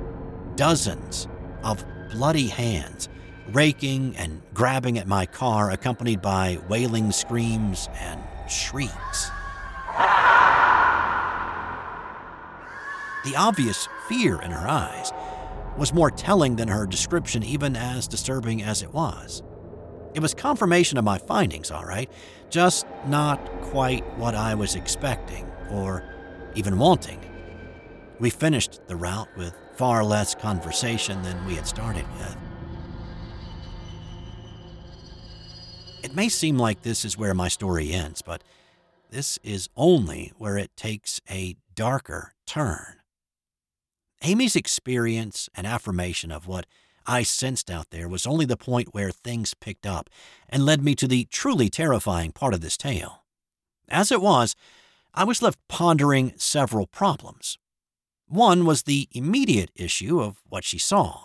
dozens 0.57 1.29
of 1.63 1.85
bloody 2.11 2.47
hands, 2.47 3.09
raking 3.51 4.17
and 4.17 4.43
grabbing 4.55 4.99
at 4.99 5.07
my 5.07 5.27
car, 5.27 5.71
accompanied 5.71 6.21
by 6.21 6.59
wailing 6.69 7.13
screams 7.13 7.89
and 7.99 8.23
shrieks. 8.49 9.31
The 13.25 13.37
obvious 13.37 13.89
fear 14.09 14.41
in 14.41 14.51
her 14.51 14.69
eyes 14.69 15.13
was 15.77 15.93
more 15.93 16.11
telling 16.11 16.57
than 16.57 16.69
her 16.69 16.87
description, 16.87 17.43
even 17.43 17.77
as 17.77 18.09
disturbing 18.09 18.63
as 18.63 18.83
it 18.83 18.93
was. 18.93 19.43
It 20.15 20.21
was 20.21 20.35
confirmation 20.35 20.99
of 20.99 21.05
my 21.05 21.19
findings, 21.19 21.71
all 21.71 21.85
right, 21.85 22.11
just 22.51 22.87
not 23.07 23.39
quite 23.63 24.05
what 24.19 24.35
I 24.35 24.55
was 24.55 24.75
expecting 24.75 25.47
or 25.71 26.03
even 26.55 26.79
wanting. 26.79 27.21
We 28.19 28.31
finished 28.31 28.81
the 28.89 28.97
route 28.97 29.29
with 29.37 29.55
far 29.77 30.03
less 30.05 30.35
conversation 30.35 31.23
than 31.23 31.45
we 31.47 31.55
had 31.55 31.67
started 31.67 32.07
with. 32.19 32.37
It 36.03 36.15
may 36.15 36.29
seem 36.29 36.59
like 36.59 36.83
this 36.83 37.05
is 37.05 37.19
where 37.19 37.35
my 37.35 37.49
story 37.49 37.93
ends, 37.93 38.23
but 38.23 38.43
this 39.11 39.39
is 39.43 39.69
only 39.77 40.33
where 40.39 40.57
it 40.57 40.77
takes 40.77 41.21
a 41.31 41.57
darker 41.75 42.35
turn. 42.47 42.97
Amy's 44.23 44.57
experience 44.57 45.49
and 45.55 45.67
affirmation 45.67 46.31
of 46.31 46.47
what 46.47 46.67
I 47.07 47.23
sensed 47.23 47.71
out 47.71 47.91
there 47.91 48.09
was 48.09 48.27
only 48.27 48.45
the 48.45 48.57
point 48.57 48.93
where 48.93 49.11
things 49.11 49.55
picked 49.55 49.87
up 49.87 50.11
and 50.49 50.65
led 50.65 50.83
me 50.83 50.95
to 50.97 51.09
the 51.09 51.25
truly 51.31 51.69
terrifying 51.69 52.33
part 52.33 52.55
of 52.55 52.61
this 52.61 52.77
tale. 52.77 53.25
As 53.89 54.13
it 54.13 54.21
was, 54.21 54.55
I 55.15 55.25
was 55.25 55.43
left 55.43 55.59
pondering 55.69 56.35
several 56.37 56.87
problems. 56.87 57.59
One 58.27 58.67
was 58.67 58.83
the 58.83 59.09
immediate 59.13 59.71
issue 59.75 60.21
of 60.21 60.43
what 60.49 60.65
she 60.65 60.79
saw. 60.79 61.25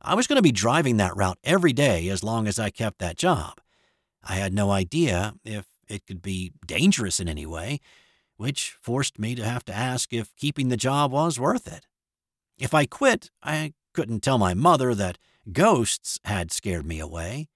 I 0.00 0.14
was 0.14 0.26
going 0.26 0.36
to 0.36 0.42
be 0.42 0.50
driving 0.50 0.96
that 0.96 1.16
route 1.16 1.38
every 1.44 1.72
day 1.72 2.08
as 2.08 2.24
long 2.24 2.48
as 2.48 2.58
I 2.58 2.70
kept 2.70 2.98
that 2.98 3.16
job. 3.16 3.60
I 4.24 4.34
had 4.34 4.54
no 4.54 4.70
idea 4.70 5.34
if 5.44 5.66
it 5.88 6.06
could 6.06 6.22
be 6.22 6.52
dangerous 6.66 7.20
in 7.20 7.28
any 7.28 7.46
way, 7.46 7.80
which 8.36 8.76
forced 8.80 9.18
me 9.18 9.34
to 9.34 9.44
have 9.44 9.64
to 9.66 9.74
ask 9.74 10.12
if 10.12 10.34
keeping 10.36 10.68
the 10.68 10.76
job 10.76 11.12
was 11.12 11.38
worth 11.38 11.66
it. 11.66 11.86
If 12.58 12.74
I 12.74 12.86
quit, 12.86 13.30
I 13.42 13.74
couldn't 13.92 14.22
tell 14.22 14.38
my 14.38 14.54
mother 14.54 14.94
that 14.94 15.18
ghosts 15.52 16.20
had 16.24 16.52
scared 16.52 16.86
me 16.86 17.00
away. 17.00 17.48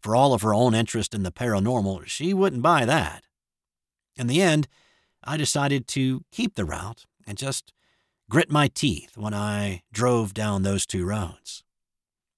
For 0.00 0.14
all 0.14 0.32
of 0.32 0.42
her 0.42 0.54
own 0.54 0.74
interest 0.74 1.14
in 1.14 1.24
the 1.24 1.32
paranormal, 1.32 2.06
she 2.06 2.32
wouldn't 2.32 2.62
buy 2.62 2.84
that. 2.84 3.24
In 4.16 4.28
the 4.28 4.40
end, 4.40 4.68
I 5.24 5.36
decided 5.36 5.88
to 5.88 6.22
keep 6.30 6.54
the 6.54 6.64
route 6.64 7.04
and 7.26 7.36
just 7.36 7.72
grit 8.30 8.50
my 8.50 8.68
teeth 8.68 9.16
when 9.16 9.34
I 9.34 9.82
drove 9.92 10.32
down 10.32 10.62
those 10.62 10.86
two 10.86 11.04
roads. 11.04 11.64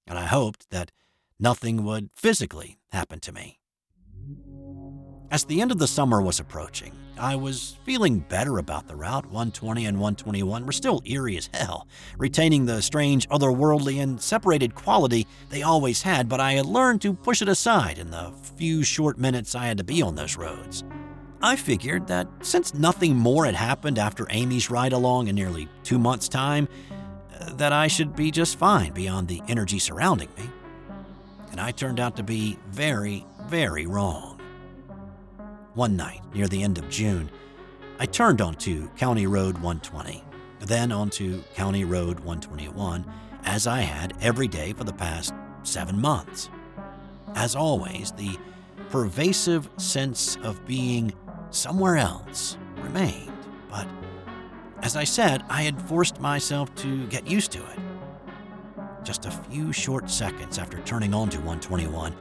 And 0.06 0.18
I 0.18 0.24
hoped 0.24 0.70
that 0.70 0.90
nothing 1.38 1.84
would 1.84 2.08
physically 2.14 2.77
happen 2.92 3.20
to 3.20 3.32
me. 3.32 3.58
As 5.30 5.44
the 5.44 5.60
end 5.60 5.70
of 5.70 5.78
the 5.78 5.86
summer 5.86 6.22
was 6.22 6.40
approaching, 6.40 6.92
I 7.18 7.36
was 7.36 7.76
feeling 7.84 8.20
better 8.20 8.58
about 8.58 8.86
the 8.86 8.96
route. 8.96 9.26
120 9.26 9.84
and 9.84 9.98
121 9.98 10.64
were 10.64 10.72
still 10.72 11.02
eerie 11.04 11.36
as 11.36 11.50
hell, 11.52 11.86
retaining 12.16 12.64
the 12.64 12.80
strange, 12.80 13.28
otherworldly, 13.28 14.00
and 14.00 14.20
separated 14.20 14.74
quality 14.74 15.26
they 15.50 15.62
always 15.62 16.02
had, 16.02 16.28
but 16.28 16.40
I 16.40 16.52
had 16.52 16.64
learned 16.64 17.02
to 17.02 17.12
push 17.12 17.42
it 17.42 17.48
aside 17.48 17.98
in 17.98 18.10
the 18.10 18.32
few 18.56 18.82
short 18.82 19.18
minutes 19.18 19.54
I 19.54 19.66
had 19.66 19.78
to 19.78 19.84
be 19.84 20.00
on 20.00 20.14
those 20.14 20.36
roads. 20.36 20.84
I 21.42 21.56
figured 21.56 22.06
that 22.06 22.26
since 22.40 22.72
nothing 22.72 23.14
more 23.14 23.44
had 23.44 23.54
happened 23.54 23.98
after 23.98 24.26
Amy's 24.30 24.70
ride 24.70 24.92
along 24.92 25.28
in 25.28 25.34
nearly 25.34 25.68
two 25.82 25.98
months' 25.98 26.28
time, 26.28 26.68
uh, 27.38 27.52
that 27.54 27.72
I 27.72 27.86
should 27.86 28.16
be 28.16 28.30
just 28.30 28.58
fine 28.58 28.92
beyond 28.92 29.28
the 29.28 29.42
energy 29.46 29.78
surrounding 29.78 30.30
me. 30.36 30.44
And 31.58 31.66
I 31.66 31.72
turned 31.72 31.98
out 31.98 32.14
to 32.18 32.22
be 32.22 32.56
very, 32.68 33.26
very 33.48 33.84
wrong. 33.84 34.40
One 35.74 35.96
night, 35.96 36.20
near 36.32 36.46
the 36.46 36.62
end 36.62 36.78
of 36.78 36.88
June, 36.88 37.32
I 37.98 38.06
turned 38.06 38.40
onto 38.40 38.88
County 38.90 39.26
Road 39.26 39.54
120, 39.54 40.22
then 40.60 40.92
onto 40.92 41.42
County 41.56 41.84
Road 41.84 42.20
121, 42.20 43.04
as 43.42 43.66
I 43.66 43.80
had 43.80 44.14
every 44.20 44.46
day 44.46 44.72
for 44.72 44.84
the 44.84 44.92
past 44.92 45.34
seven 45.64 46.00
months. 46.00 46.48
As 47.34 47.56
always, 47.56 48.12
the 48.12 48.38
pervasive 48.88 49.68
sense 49.78 50.36
of 50.44 50.64
being 50.64 51.12
somewhere 51.50 51.96
else 51.96 52.56
remained, 52.76 53.32
but 53.68 53.88
as 54.82 54.94
I 54.94 55.02
said, 55.02 55.42
I 55.48 55.62
had 55.62 55.82
forced 55.82 56.20
myself 56.20 56.72
to 56.76 57.08
get 57.08 57.26
used 57.26 57.50
to 57.50 57.58
it. 57.58 57.87
Just 59.08 59.24
a 59.24 59.30
few 59.30 59.72
short 59.72 60.10
seconds 60.10 60.58
after 60.58 60.80
turning 60.80 61.14
onto 61.14 61.38
121, 61.38 62.14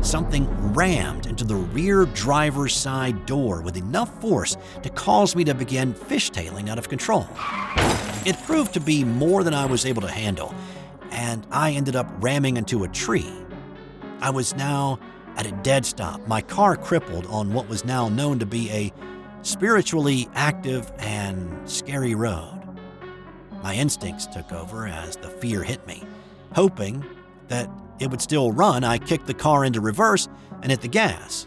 something 0.00 0.46
rammed 0.72 1.26
into 1.26 1.42
the 1.42 1.56
rear 1.56 2.04
driver's 2.04 2.72
side 2.72 3.26
door 3.26 3.62
with 3.62 3.76
enough 3.76 4.20
force 4.20 4.56
to 4.84 4.90
cause 4.90 5.34
me 5.34 5.42
to 5.42 5.54
begin 5.54 5.92
fishtailing 5.92 6.68
out 6.68 6.78
of 6.78 6.88
control. 6.88 7.26
It 8.24 8.40
proved 8.44 8.72
to 8.74 8.80
be 8.80 9.02
more 9.02 9.42
than 9.42 9.54
I 9.54 9.66
was 9.66 9.84
able 9.84 10.02
to 10.02 10.08
handle, 10.08 10.54
and 11.10 11.44
I 11.50 11.72
ended 11.72 11.96
up 11.96 12.06
ramming 12.20 12.58
into 12.58 12.84
a 12.84 12.88
tree. 12.88 13.32
I 14.20 14.30
was 14.30 14.54
now 14.54 15.00
at 15.34 15.48
a 15.48 15.52
dead 15.64 15.84
stop, 15.84 16.24
my 16.28 16.42
car 16.42 16.76
crippled 16.76 17.26
on 17.26 17.52
what 17.52 17.68
was 17.68 17.84
now 17.84 18.08
known 18.08 18.38
to 18.38 18.46
be 18.46 18.70
a 18.70 18.92
spiritually 19.42 20.28
active 20.34 20.92
and 20.98 21.68
scary 21.68 22.14
road. 22.14 22.61
My 23.62 23.74
instincts 23.74 24.26
took 24.26 24.52
over 24.52 24.86
as 24.86 25.16
the 25.16 25.28
fear 25.28 25.62
hit 25.62 25.86
me, 25.86 26.02
hoping 26.54 27.04
that 27.48 27.70
it 28.00 28.10
would 28.10 28.20
still 28.20 28.50
run, 28.50 28.82
I 28.82 28.98
kicked 28.98 29.26
the 29.26 29.34
car 29.34 29.64
into 29.64 29.80
reverse 29.80 30.28
and 30.62 30.70
hit 30.70 30.80
the 30.80 30.88
gas. 30.88 31.46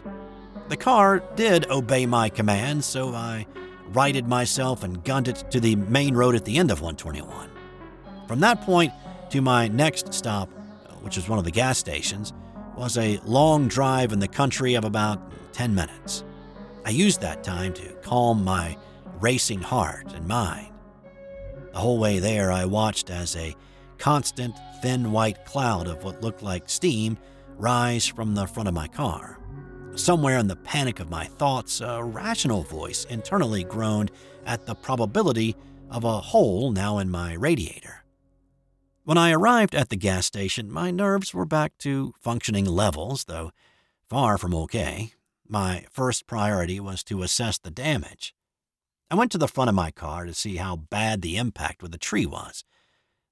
The 0.68 0.76
car 0.76 1.22
did 1.36 1.70
obey 1.70 2.06
my 2.06 2.28
command, 2.28 2.82
so 2.84 3.14
I 3.14 3.46
righted 3.88 4.26
myself 4.26 4.82
and 4.82 5.04
gunned 5.04 5.28
it 5.28 5.44
to 5.50 5.60
the 5.60 5.76
main 5.76 6.14
road 6.14 6.34
at 6.34 6.44
the 6.44 6.56
end 6.56 6.70
of 6.70 6.80
121. 6.80 7.50
From 8.26 8.40
that 8.40 8.62
point 8.62 8.92
to 9.30 9.40
my 9.40 9.68
next 9.68 10.12
stop, 10.14 10.48
which 11.02 11.16
was 11.16 11.28
one 11.28 11.38
of 11.38 11.44
the 11.44 11.50
gas 11.50 11.78
stations, 11.78 12.32
was 12.76 12.98
a 12.98 13.20
long 13.24 13.68
drive 13.68 14.12
in 14.12 14.18
the 14.18 14.28
country 14.28 14.74
of 14.74 14.84
about 14.84 15.20
10 15.52 15.74
minutes. 15.74 16.24
I 16.84 16.90
used 16.90 17.20
that 17.20 17.44
time 17.44 17.72
to 17.74 17.92
calm 18.02 18.44
my 18.44 18.76
racing 19.20 19.60
heart 19.60 20.12
and 20.12 20.26
mind. 20.26 20.68
The 21.76 21.82
whole 21.82 21.98
way 21.98 22.20
there, 22.20 22.50
I 22.50 22.64
watched 22.64 23.10
as 23.10 23.36
a 23.36 23.54
constant, 23.98 24.56
thin 24.80 25.12
white 25.12 25.44
cloud 25.44 25.88
of 25.88 26.04
what 26.04 26.22
looked 26.22 26.42
like 26.42 26.70
steam 26.70 27.18
rise 27.58 28.06
from 28.06 28.34
the 28.34 28.46
front 28.46 28.66
of 28.66 28.74
my 28.74 28.88
car. 28.88 29.38
Somewhere 29.94 30.38
in 30.38 30.46
the 30.46 30.56
panic 30.56 31.00
of 31.00 31.10
my 31.10 31.26
thoughts, 31.26 31.82
a 31.82 32.02
rational 32.02 32.62
voice 32.62 33.04
internally 33.04 33.62
groaned 33.62 34.10
at 34.46 34.64
the 34.64 34.74
probability 34.74 35.54
of 35.90 36.04
a 36.04 36.18
hole 36.18 36.72
now 36.72 36.96
in 36.96 37.10
my 37.10 37.34
radiator. 37.34 38.04
When 39.04 39.18
I 39.18 39.32
arrived 39.32 39.74
at 39.74 39.90
the 39.90 39.96
gas 39.96 40.24
station, 40.24 40.72
my 40.72 40.90
nerves 40.90 41.34
were 41.34 41.44
back 41.44 41.76
to 41.80 42.14
functioning 42.22 42.64
levels, 42.64 43.24
though 43.24 43.50
far 44.08 44.38
from 44.38 44.54
okay. 44.54 45.12
My 45.46 45.84
first 45.90 46.26
priority 46.26 46.80
was 46.80 47.04
to 47.04 47.22
assess 47.22 47.58
the 47.58 47.70
damage. 47.70 48.34
I 49.10 49.14
went 49.14 49.30
to 49.32 49.38
the 49.38 49.48
front 49.48 49.68
of 49.68 49.74
my 49.74 49.90
car 49.90 50.26
to 50.26 50.34
see 50.34 50.56
how 50.56 50.76
bad 50.76 51.22
the 51.22 51.36
impact 51.36 51.80
with 51.80 51.92
the 51.92 51.98
tree 51.98 52.26
was. 52.26 52.64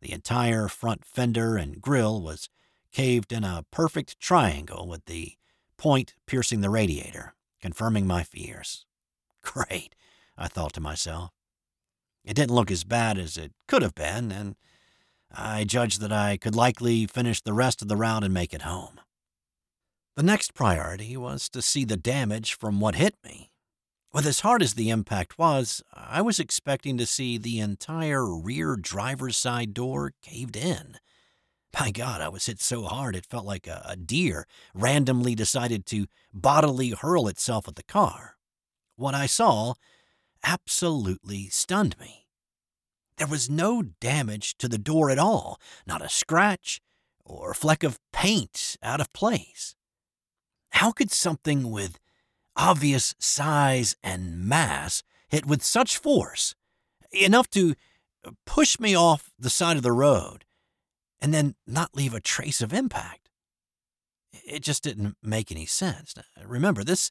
The 0.00 0.12
entire 0.12 0.68
front 0.68 1.04
fender 1.04 1.56
and 1.56 1.80
grille 1.80 2.22
was 2.22 2.48
caved 2.92 3.32
in 3.32 3.42
a 3.42 3.64
perfect 3.72 4.20
triangle 4.20 4.86
with 4.86 5.06
the 5.06 5.32
point 5.76 6.14
piercing 6.26 6.60
the 6.60 6.70
radiator, 6.70 7.34
confirming 7.60 8.06
my 8.06 8.22
fears. 8.22 8.86
Great, 9.42 9.96
I 10.38 10.46
thought 10.46 10.72
to 10.74 10.80
myself. 10.80 11.30
It 12.24 12.34
didn't 12.34 12.54
look 12.54 12.70
as 12.70 12.84
bad 12.84 13.18
as 13.18 13.36
it 13.36 13.52
could 13.66 13.82
have 13.82 13.94
been, 13.94 14.30
and 14.30 14.54
I 15.30 15.64
judged 15.64 16.00
that 16.00 16.12
I 16.12 16.36
could 16.36 16.54
likely 16.54 17.06
finish 17.06 17.40
the 17.40 17.52
rest 17.52 17.82
of 17.82 17.88
the 17.88 17.96
route 17.96 18.22
and 18.22 18.32
make 18.32 18.54
it 18.54 18.62
home. 18.62 19.00
The 20.16 20.22
next 20.22 20.54
priority 20.54 21.16
was 21.16 21.48
to 21.48 21.60
see 21.60 21.84
the 21.84 21.96
damage 21.96 22.54
from 22.54 22.78
what 22.78 22.94
hit 22.94 23.16
me. 23.24 23.50
With 24.14 24.28
as 24.28 24.40
hard 24.40 24.62
as 24.62 24.74
the 24.74 24.90
impact 24.90 25.38
was, 25.38 25.82
I 25.92 26.22
was 26.22 26.38
expecting 26.38 26.96
to 26.98 27.04
see 27.04 27.36
the 27.36 27.58
entire 27.58 28.24
rear 28.32 28.76
driver's 28.76 29.36
side 29.36 29.74
door 29.74 30.12
caved 30.22 30.54
in. 30.56 30.98
My 31.76 31.90
God, 31.90 32.20
I 32.20 32.28
was 32.28 32.46
hit 32.46 32.60
so 32.60 32.84
hard 32.84 33.16
it 33.16 33.26
felt 33.26 33.44
like 33.44 33.66
a, 33.66 33.84
a 33.84 33.96
deer 33.96 34.46
randomly 34.72 35.34
decided 35.34 35.84
to 35.86 36.06
bodily 36.32 36.90
hurl 36.90 37.26
itself 37.26 37.66
at 37.66 37.74
the 37.74 37.82
car. 37.82 38.36
What 38.94 39.16
I 39.16 39.26
saw 39.26 39.74
absolutely 40.44 41.48
stunned 41.48 41.98
me. 41.98 42.28
There 43.16 43.26
was 43.26 43.50
no 43.50 43.82
damage 43.82 44.56
to 44.58 44.68
the 44.68 44.78
door 44.78 45.10
at 45.10 45.18
all, 45.18 45.58
not 45.88 46.02
a 46.02 46.08
scratch 46.08 46.80
or 47.24 47.50
a 47.50 47.56
fleck 47.56 47.82
of 47.82 47.98
paint 48.12 48.76
out 48.80 49.00
of 49.00 49.12
place. 49.12 49.74
How 50.70 50.92
could 50.92 51.10
something 51.10 51.68
with 51.72 51.98
obvious 52.56 53.14
size 53.18 53.96
and 54.02 54.38
mass 54.38 55.02
hit 55.28 55.46
with 55.46 55.62
such 55.62 55.98
force, 55.98 56.54
enough 57.12 57.48
to 57.50 57.74
push 58.46 58.78
me 58.78 58.94
off 58.94 59.30
the 59.38 59.50
side 59.50 59.76
of 59.76 59.82
the 59.82 59.92
road, 59.92 60.44
and 61.20 61.32
then 61.32 61.54
not 61.66 61.94
leave 61.94 62.14
a 62.14 62.20
trace 62.20 62.60
of 62.60 62.72
impact. 62.72 63.28
It 64.46 64.62
just 64.62 64.82
didn't 64.82 65.16
make 65.22 65.50
any 65.50 65.66
sense. 65.66 66.14
remember, 66.44 66.84
this 66.84 67.10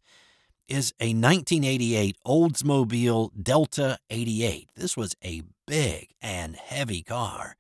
is 0.68 0.94
a 1.00 1.14
1988 1.14 2.18
Oldsmobile 2.26 3.32
Delta 3.42 3.98
88. 4.10 4.70
This 4.76 4.96
was 4.96 5.16
a 5.24 5.44
big 5.68 6.10
and 6.22 6.56
heavy 6.56 7.04
car. 7.04 7.56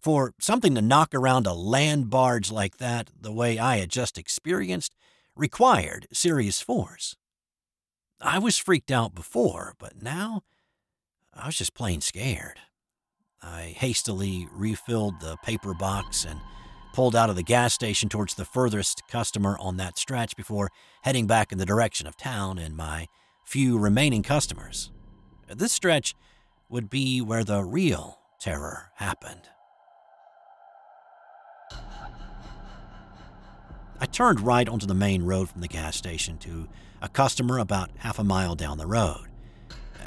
For 0.00 0.34
something 0.40 0.74
to 0.74 0.82
knock 0.82 1.14
around 1.14 1.46
a 1.46 1.52
land 1.52 2.10
barge 2.10 2.50
like 2.50 2.78
that, 2.78 3.10
the 3.20 3.32
way 3.32 3.58
I 3.58 3.78
had 3.78 3.90
just 3.90 4.18
experienced, 4.18 4.94
required 5.36 6.08
serious 6.12 6.60
force. 6.60 7.16
I 8.20 8.38
was 8.38 8.56
freaked 8.56 8.90
out 8.90 9.14
before, 9.14 9.74
but 9.78 10.02
now 10.02 10.42
I 11.34 11.46
was 11.46 11.56
just 11.56 11.74
plain 11.74 12.00
scared. 12.00 12.58
I 13.42 13.74
hastily 13.76 14.48
refilled 14.50 15.20
the 15.20 15.36
paper 15.44 15.74
box 15.74 16.24
and 16.24 16.40
pulled 16.94 17.14
out 17.14 17.28
of 17.28 17.36
the 17.36 17.42
gas 17.42 17.74
station 17.74 18.08
towards 18.08 18.34
the 18.34 18.46
furthest 18.46 19.02
customer 19.08 19.58
on 19.60 19.76
that 19.76 19.98
stretch 19.98 20.34
before 20.34 20.70
heading 21.02 21.26
back 21.26 21.52
in 21.52 21.58
the 21.58 21.66
direction 21.66 22.06
of 22.06 22.16
town 22.16 22.58
and 22.58 22.74
my 22.74 23.06
few 23.44 23.78
remaining 23.78 24.22
customers. 24.22 24.90
This 25.54 25.72
stretch 25.72 26.14
would 26.70 26.88
be 26.88 27.20
where 27.20 27.44
the 27.44 27.62
real 27.62 28.18
terror 28.40 28.90
happened. 28.94 29.42
I 33.98 34.06
turned 34.06 34.40
right 34.40 34.68
onto 34.68 34.86
the 34.86 34.94
main 34.94 35.22
road 35.22 35.48
from 35.48 35.60
the 35.60 35.68
gas 35.68 35.96
station 35.96 36.38
to 36.38 36.68
a 37.00 37.08
customer 37.08 37.58
about 37.58 37.90
half 37.98 38.18
a 38.18 38.24
mile 38.24 38.54
down 38.54 38.78
the 38.78 38.86
road. 38.86 39.26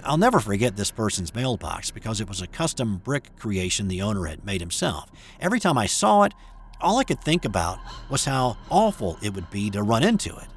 I'll 0.04 0.18
never 0.18 0.40
forget 0.40 0.76
this 0.76 0.92
person's 0.92 1.34
mailbox 1.34 1.92
because 1.92 2.22
it 2.22 2.30
was 2.30 2.42
a 2.42 2.48
custom 2.48 2.98
brick 2.98 3.36
creation 3.38 3.88
the 3.88 4.02
owner 4.02 4.26
had 4.26 4.46
made 4.46 4.62
himself. 4.62 5.10
Every 5.42 5.60
time 5.60 5.78
I 5.78 5.88
saw 5.88 6.24
it, 6.24 6.34
all 6.80 6.98
I 6.98 7.04
could 7.04 7.22
think 7.22 7.46
about 7.46 7.80
was 8.10 8.26
how 8.26 8.58
awful 8.70 9.18
it 9.22 9.34
would 9.34 9.50
be 9.50 9.70
to 9.72 9.84
run 9.84 10.04
into 10.04 10.36
it. 10.36 10.48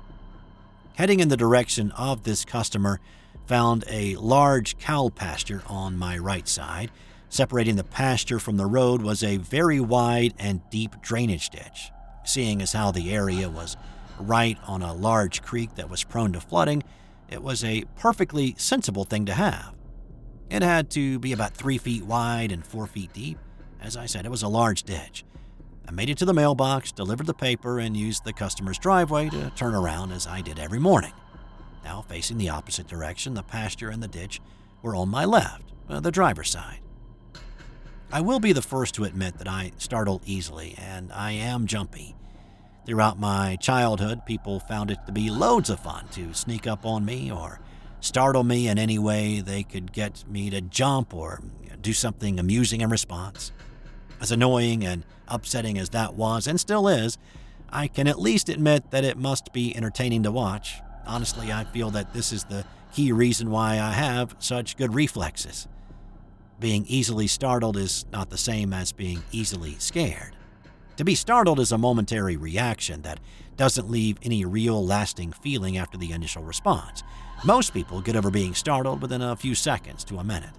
Heading 0.95 1.21
in 1.21 1.29
the 1.29 1.37
direction 1.37 1.91
of 1.93 2.23
this 2.23 2.45
customer, 2.45 3.01
found 3.47 3.85
a 3.89 4.17
large 4.17 4.79
cow 4.79 5.09
pasture 5.09 5.63
on 5.67 5.99
my 5.99 6.17
right 6.17 6.47
side. 6.47 6.91
Separating 7.29 7.77
the 7.77 7.85
pasture 7.85 8.39
from 8.39 8.57
the 8.57 8.67
road 8.67 9.03
was 9.03 9.23
a 9.23 9.39
very 9.39 9.81
wide 9.81 10.35
and 10.39 10.61
deep 10.71 11.01
drainage 11.01 11.51
ditch. 11.51 11.91
Seeing 12.25 12.63
as 12.63 12.73
how 12.73 12.91
the 12.91 13.13
area 13.13 13.49
was 13.49 13.77
right 14.19 14.59
on 14.67 14.83
a 14.83 14.95
large 14.95 15.43
creek 15.43 15.75
that 15.75 15.91
was 15.91 16.05
prone 16.05 16.33
to 16.33 16.41
flooding, 16.41 16.83
it 17.29 17.43
was 17.43 17.65
a 17.65 17.85
perfectly 17.97 18.55
sensible 18.59 19.05
thing 19.05 19.27
to 19.27 19.35
have. 19.35 19.75
It 20.51 20.63
had 20.63 20.91
to 20.91 21.19
be 21.19 21.33
about 21.33 21.55
three 21.55 21.79
feet 21.79 22.05
wide 22.05 22.53
and 22.53 22.65
four 22.65 22.87
feet 22.87 23.13
deep. 23.13 23.39
As 23.81 23.97
I 23.97 24.07
said, 24.07 24.27
it 24.27 24.31
was 24.31 24.43
a 24.43 24.49
large 24.49 24.83
ditch. 24.83 25.25
I 25.89 25.91
made 25.91 26.11
it 26.11 26.19
to 26.19 26.25
the 26.25 26.35
mailbox, 26.35 26.93
delivered 26.93 27.27
the 27.27 27.35
paper, 27.35 27.81
and 27.81 27.97
used 27.97 28.25
the 28.25 28.33
customer's 28.33 28.79
driveway 28.79 29.31
to 29.31 29.51
turn 29.57 29.75
around 29.75 30.13
as 30.13 30.27
I 30.27 30.43
did 30.43 30.59
every 30.59 30.79
morning. 30.79 31.13
Now, 31.83 32.03
facing 32.03 32.39
the 32.39 32.51
opposite 32.51 32.87
direction, 32.87 33.35
the 33.35 33.43
pasture 33.43 33.89
and 33.89 34.03
the 34.03 34.09
ditch 34.09 34.41
were 34.83 34.95
on 34.95 35.09
my 35.09 35.25
left, 35.25 35.73
uh, 35.89 36.01
the 36.01 36.13
driver's 36.13 36.51
side. 36.51 36.82
I 38.15 38.21
will 38.21 38.41
be 38.41 38.53
the 38.53 38.61
first 38.61 38.95
to 38.97 39.05
admit 39.05 39.39
that 39.39 39.49
I 39.49 39.73
startle 39.79 40.21
easily, 40.27 40.75
and 40.77 41.11
I 41.15 41.33
am 41.33 41.67
jumpy. 41.67 42.15
Throughout 42.85 43.19
my 43.19 43.57
childhood, 43.57 44.27
people 44.27 44.61
found 44.61 44.91
it 44.91 44.99
to 45.07 45.13
be 45.13 45.31
loads 45.31 45.71
of 45.71 45.81
fun 45.81 46.09
to 46.13 46.35
sneak 46.35 46.67
up 46.67 46.85
on 46.85 47.07
me 47.07 47.33
or 47.33 47.59
startle 48.01 48.45
me 48.45 48.69
in 48.69 48.79
any 48.79 48.99
way 48.99 49.41
they 49.41 49.63
could 49.63 49.93
get 49.93 50.25
me 50.29 50.51
to 50.51 50.61
jump 50.61 51.15
or 51.15 51.41
do 51.81 51.95
something 51.95 52.39
amusing 52.39 52.83
in 52.83 52.91
response. 52.91 53.51
As 54.21 54.31
annoying 54.31 54.85
and 54.85 55.07
upsetting 55.27 55.79
as 55.79 55.89
that 55.91 56.13
was 56.13 56.47
and 56.47 56.61
still 56.61 56.89
is, 56.89 57.17
I 57.71 57.89
can 57.89 58.07
at 58.07 58.21
least 58.21 58.51
admit 58.51 58.91
that 58.91 59.05
it 59.05 59.17
must 59.17 59.55
be 59.55 59.75
entertaining 59.75 60.23
to 60.25 60.31
watch. 60.31 60.81
Honestly, 61.07 61.51
I 61.51 61.65
feel 61.65 61.89
that 61.93 62.13
this 62.13 62.31
is 62.31 62.45
the 62.45 62.67
key 62.93 63.11
reason 63.11 63.51
why 63.51 63.81
I 63.81 63.93
have 63.93 64.37
such 64.39 64.77
good 64.77 64.95
reflexes. 64.95 65.67
Being 66.61 66.85
easily 66.87 67.27
startled 67.27 67.77
is 67.77 68.07
not 68.13 68.31
the 68.31 68.39
same 68.39 68.73
as 68.73 68.93
being 68.93 69.23
easily 69.33 69.77
scared. 69.79 70.37
To 70.97 71.05
be 71.05 71.15
startled 71.15 71.59
is 71.59 71.73
a 71.73 71.79
momentary 71.79 72.37
reaction 72.37 73.03
that 73.03 73.19
doesn't 73.57 73.91
leave 73.91 74.19
any 74.23 74.45
real 74.45 74.85
lasting 74.85 75.33
feeling 75.33 75.77
after 75.77 75.99
the 75.99 76.13
initial 76.13 76.43
response. 76.43 77.03
Most 77.45 77.75
people 77.75 78.01
get 78.01 78.17
over 78.17 78.31
being 78.31 78.55
startled 78.55 79.03
within 79.03 79.23
a 79.23 79.37
few 79.37 79.55
seconds 79.55 80.05
to 80.05 80.19
a 80.19 80.25
minute. 80.25 80.53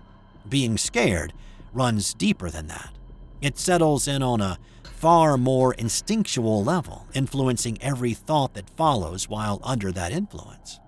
Being 0.49 0.77
scared 0.77 1.33
runs 1.71 2.13
deeper 2.13 2.49
than 2.49 2.67
that. 2.67 2.93
It 3.41 3.57
settles 3.57 4.07
in 4.07 4.21
on 4.23 4.41
a 4.41 4.57
far 4.83 5.37
more 5.37 5.73
instinctual 5.73 6.63
level, 6.63 7.07
influencing 7.13 7.77
every 7.81 8.13
thought 8.13 8.53
that 8.53 8.69
follows 8.69 9.29
while 9.29 9.59
under 9.63 9.91
that 9.91 10.11
influence. 10.11 10.79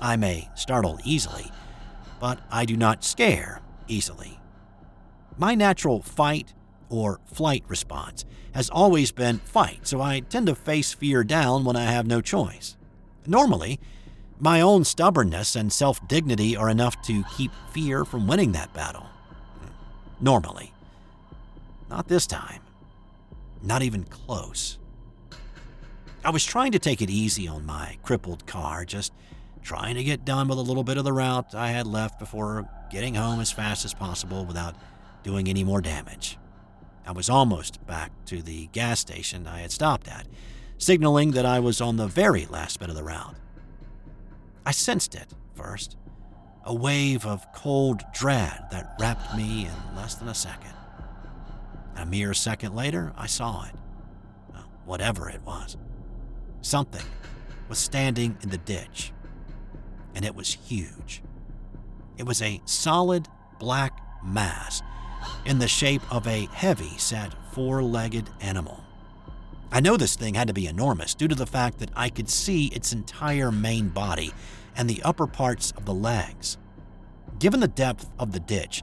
I 0.00 0.16
may 0.16 0.48
startle 0.54 0.98
easily, 1.04 1.50
but 2.20 2.40
I 2.50 2.64
do 2.64 2.76
not 2.76 3.04
scare 3.04 3.60
easily. 3.90 4.40
My 5.36 5.54
natural 5.54 6.02
fight 6.02 6.54
or 6.88 7.20
flight 7.26 7.64
response 7.68 8.24
has 8.52 8.68
always 8.70 9.12
been 9.12 9.38
fight, 9.38 9.86
so 9.86 10.00
I 10.00 10.20
tend 10.20 10.46
to 10.46 10.54
face 10.54 10.92
fear 10.92 11.24
down 11.24 11.64
when 11.64 11.76
I 11.76 11.84
have 11.84 12.06
no 12.06 12.20
choice. 12.20 12.76
Normally, 13.26 13.80
my 14.38 14.60
own 14.60 14.84
stubbornness 14.84 15.54
and 15.54 15.72
self 15.72 16.06
dignity 16.08 16.56
are 16.56 16.70
enough 16.70 17.00
to 17.02 17.24
keep 17.36 17.52
fear 17.72 18.04
from 18.04 18.26
winning 18.26 18.52
that 18.52 18.72
battle. 18.72 19.06
Normally. 20.20 20.72
Not 21.88 22.08
this 22.08 22.26
time. 22.26 22.62
Not 23.62 23.82
even 23.82 24.04
close. 24.04 24.78
I 26.24 26.30
was 26.30 26.44
trying 26.44 26.72
to 26.72 26.78
take 26.78 27.02
it 27.02 27.10
easy 27.10 27.48
on 27.48 27.64
my 27.64 27.98
crippled 28.02 28.46
car, 28.46 28.84
just 28.84 29.12
trying 29.62 29.94
to 29.96 30.04
get 30.04 30.24
done 30.24 30.48
with 30.48 30.58
a 30.58 30.62
little 30.62 30.84
bit 30.84 30.96
of 30.96 31.04
the 31.04 31.12
route 31.12 31.54
I 31.54 31.68
had 31.68 31.86
left 31.86 32.18
before 32.18 32.68
getting 32.90 33.14
home 33.14 33.40
as 33.40 33.52
fast 33.52 33.84
as 33.84 33.94
possible 33.94 34.44
without 34.44 34.74
doing 35.22 35.48
any 35.48 35.64
more 35.64 35.80
damage. 35.80 36.38
I 37.06 37.12
was 37.12 37.30
almost 37.30 37.84
back 37.86 38.12
to 38.26 38.42
the 38.42 38.66
gas 38.68 39.00
station 39.00 39.46
I 39.46 39.60
had 39.60 39.72
stopped 39.72 40.08
at, 40.08 40.26
signaling 40.78 41.32
that 41.32 41.46
I 41.46 41.60
was 41.60 41.80
on 41.80 41.96
the 41.96 42.06
very 42.06 42.46
last 42.46 42.78
bit 42.78 42.88
of 42.88 42.94
the 42.94 43.04
route. 43.04 43.36
I 44.64 44.72
sensed 44.72 45.14
it 45.14 45.32
first 45.54 45.96
a 46.64 46.74
wave 46.74 47.24
of 47.26 47.50
cold 47.54 48.02
dread 48.12 48.66
that 48.70 48.94
wrapped 49.00 49.34
me 49.36 49.66
in 49.66 49.96
less 49.96 50.14
than 50.14 50.28
a 50.28 50.34
second. 50.34 50.72
A 51.96 52.06
mere 52.06 52.34
second 52.34 52.74
later, 52.74 53.12
I 53.16 53.26
saw 53.26 53.64
it. 53.64 53.74
whatever 54.84 55.30
it 55.30 55.40
was. 55.42 55.76
Something 56.62 57.04
was 57.68 57.78
standing 57.78 58.36
in 58.42 58.50
the 58.50 58.58
ditch, 58.58 59.12
and 60.14 60.24
it 60.24 60.34
was 60.34 60.54
huge. 60.54 61.22
It 62.16 62.24
was 62.24 62.42
a 62.42 62.60
solid 62.64 63.28
black 63.58 64.00
mass 64.24 64.82
in 65.44 65.58
the 65.58 65.68
shape 65.68 66.02
of 66.12 66.26
a 66.26 66.48
heavy 66.52 66.96
set 66.98 67.34
four 67.52 67.82
legged 67.82 68.28
animal. 68.40 68.80
I 69.72 69.80
know 69.80 69.96
this 69.96 70.16
thing 70.16 70.34
had 70.34 70.48
to 70.48 70.54
be 70.54 70.66
enormous 70.66 71.14
due 71.14 71.28
to 71.28 71.34
the 71.34 71.46
fact 71.46 71.78
that 71.78 71.90
I 71.94 72.08
could 72.08 72.28
see 72.28 72.66
its 72.66 72.92
entire 72.92 73.52
main 73.52 73.88
body 73.88 74.32
and 74.76 74.88
the 74.88 75.02
upper 75.02 75.26
parts 75.26 75.72
of 75.76 75.84
the 75.84 75.94
legs. 75.94 76.58
Given 77.38 77.60
the 77.60 77.68
depth 77.68 78.06
of 78.18 78.32
the 78.32 78.40
ditch, 78.40 78.82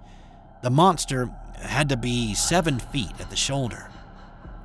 the 0.64 0.70
monster 0.70 1.30
had 1.58 1.90
to 1.90 1.98
be 1.98 2.34
seven 2.34 2.80
feet 2.80 3.20
at 3.20 3.30
the 3.30 3.36
shoulder. 3.36 3.90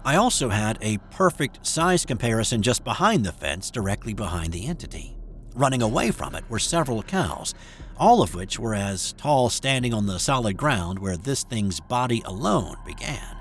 I 0.05 0.16
also 0.16 0.48
had 0.48 0.79
a 0.81 0.98
perfect 1.11 1.66
size 1.66 2.05
comparison 2.05 2.62
just 2.62 2.85
behind 2.85 3.25
the 3.25 3.33
fence, 3.33 3.70
directly 3.70 4.14
behind 4.14 4.53
the 4.53 4.66
entity. 4.66 5.16
Running 5.54 5.82
away 5.82 6.10
from 6.10 6.34
it 6.34 6.44
were 6.48 6.58
several 6.58 7.02
cows, 7.02 7.54
all 7.98 8.22
of 8.22 8.34
which 8.34 8.58
were 8.58 8.74
as 8.74 9.12
tall 9.12 9.50
standing 9.50 9.92
on 9.92 10.06
the 10.06 10.18
solid 10.18 10.56
ground 10.56 10.98
where 10.98 11.16
this 11.16 11.42
thing's 11.42 11.78
body 11.80 12.22
alone 12.24 12.76
began. 12.86 13.36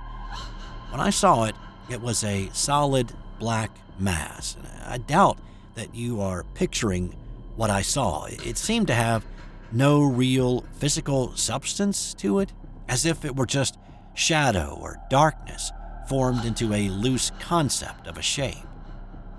When 0.90 1.00
I 1.00 1.10
saw 1.10 1.46
it, 1.46 1.56
it 1.90 2.02
was 2.02 2.24
a 2.24 2.50
solid 2.52 3.14
black 3.40 3.72
mass. 3.98 4.58
I 4.86 4.98
doubt 4.98 5.38
that 5.76 5.96
you 5.96 6.20
are 6.20 6.44
picturing 6.54 7.16
what 7.56 7.70
I 7.70 7.82
saw. 7.82 8.26
It 8.26 8.58
seemed 8.58 8.88
to 8.88 8.94
have 8.94 9.26
no 9.72 10.02
real 10.04 10.66
physical 10.74 11.36
substance 11.38 12.14
to 12.16 12.40
it, 12.40 12.52
as 12.90 13.06
if 13.06 13.24
it 13.24 13.38
were 13.38 13.46
just 13.46 13.78
shadow 14.14 14.78
or 14.82 15.00
darkness 15.10 15.72
formed 16.10 16.44
into 16.44 16.74
a 16.74 16.90
loose 16.90 17.32
concept 17.40 18.06
of 18.06 18.18
a 18.18 18.22
shape. 18.22 18.68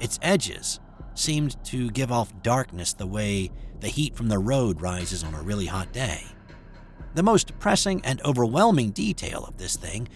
Its 0.00 0.18
edges 0.22 0.80
seemed 1.14 1.62
to 1.64 1.90
give 1.90 2.10
off 2.10 2.32
darkness 2.42 2.92
the 2.92 3.06
way 3.06 3.50
the 3.80 3.88
heat 3.88 4.14
from 4.14 4.28
the 4.28 4.38
road 4.38 4.80
rises 4.80 5.24
on 5.24 5.34
a 5.34 5.42
really 5.42 5.66
hot 5.66 5.92
day. 5.92 6.24
The 7.14 7.22
most 7.22 7.58
pressing 7.58 8.00
and 8.04 8.22
overwhelming 8.24 8.90
detail 8.90 9.44
of 9.44 9.58
this 9.58 9.76
thing 9.76 10.08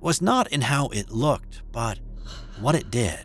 was 0.00 0.20
not 0.20 0.52
in 0.52 0.60
how 0.60 0.88
it 0.88 1.10
looked, 1.10 1.62
but 1.72 1.98
what 2.60 2.74
it 2.74 2.90
did. 2.90 3.24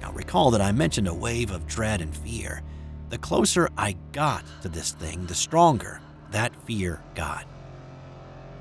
Now, 0.00 0.12
recall 0.12 0.50
that 0.52 0.60
I 0.60 0.70
mentioned 0.70 1.08
a 1.08 1.14
wave 1.14 1.50
of 1.50 1.66
dread 1.66 2.00
and 2.00 2.16
fear. 2.16 2.62
The 3.08 3.18
closer 3.18 3.68
I 3.76 3.96
got 4.12 4.44
to 4.62 4.68
this 4.68 4.92
thing, 4.92 5.26
the 5.26 5.34
stronger 5.34 6.00
that 6.30 6.54
fear 6.66 7.02
got. 7.14 7.46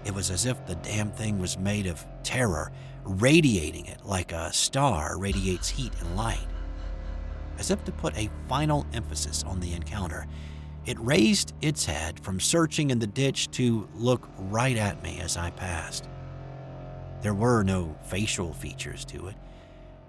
It 0.05 0.13
was 0.13 0.31
as 0.31 0.45
if 0.45 0.65
the 0.65 0.75
damn 0.75 1.11
thing 1.11 1.39
was 1.39 1.57
made 1.57 1.85
of 1.85 2.05
terror, 2.23 2.71
radiating 3.03 3.85
it 3.85 4.05
like 4.05 4.31
a 4.31 4.51
star 4.53 5.17
radiates 5.19 5.69
heat 5.69 5.93
and 5.99 6.15
light. 6.15 6.47
As 7.59 7.71
if 7.71 7.83
to 7.85 7.91
put 7.91 8.17
a 8.17 8.29
final 8.47 8.85
emphasis 8.93 9.43
on 9.43 9.59
the 9.59 9.73
encounter, 9.73 10.27
it 10.85 10.99
raised 10.99 11.53
its 11.61 11.85
head 11.85 12.19
from 12.19 12.39
searching 12.39 12.89
in 12.89 12.99
the 12.99 13.07
ditch 13.07 13.49
to 13.51 13.87
look 13.95 14.27
right 14.37 14.75
at 14.75 15.01
me 15.01 15.19
as 15.21 15.37
I 15.37 15.49
passed. 15.51 16.09
There 17.21 17.33
were 17.33 17.63
no 17.63 17.95
facial 18.03 18.53
features 18.53 19.05
to 19.05 19.27
it, 19.27 19.35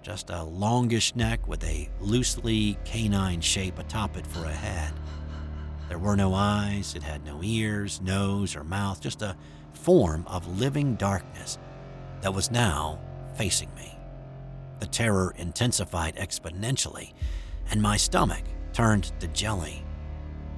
just 0.01 0.29
a 0.29 0.43
longish 0.43 1.15
neck 1.15 1.47
with 1.47 1.63
a 1.63 1.89
loosely 2.01 2.77
canine 2.83 3.39
shape 3.39 3.79
atop 3.79 4.17
it 4.17 4.27
for 4.27 4.43
a 4.43 4.51
head. 4.51 4.93
There 5.87 5.99
were 5.99 6.17
no 6.17 6.33
eyes, 6.33 6.93
it 6.93 7.03
had 7.03 7.23
no 7.23 7.39
ears, 7.41 8.01
nose, 8.01 8.55
or 8.55 8.63
mouth, 8.63 8.99
just 8.99 9.21
a 9.21 9.37
form 9.73 10.25
of 10.27 10.59
living 10.59 10.95
darkness 10.95 11.57
that 12.21 12.33
was 12.33 12.51
now 12.51 12.99
facing 13.35 13.73
me. 13.75 13.94
The 14.79 14.87
terror 14.87 15.33
intensified 15.37 16.15
exponentially, 16.15 17.13
and 17.71 17.81
my 17.81 17.97
stomach 17.97 18.43
turned 18.73 19.11
to 19.19 19.27
jelly. 19.29 19.83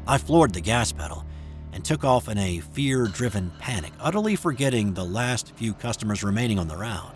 I 0.08 0.18
floored 0.18 0.54
the 0.54 0.62
gas 0.62 0.92
pedal 0.92 1.26
and 1.74 1.84
took 1.84 2.04
off 2.04 2.28
in 2.28 2.38
a 2.38 2.60
fear 2.60 3.06
driven 3.08 3.52
panic, 3.60 3.94
utterly 4.00 4.36
forgetting 4.36 4.94
the 4.94 5.06
last 5.06 5.54
few 5.56 5.74
customers 5.74 6.24
remaining 6.24 6.58
on 6.60 6.68
the 6.68 6.78
route. 6.78 7.16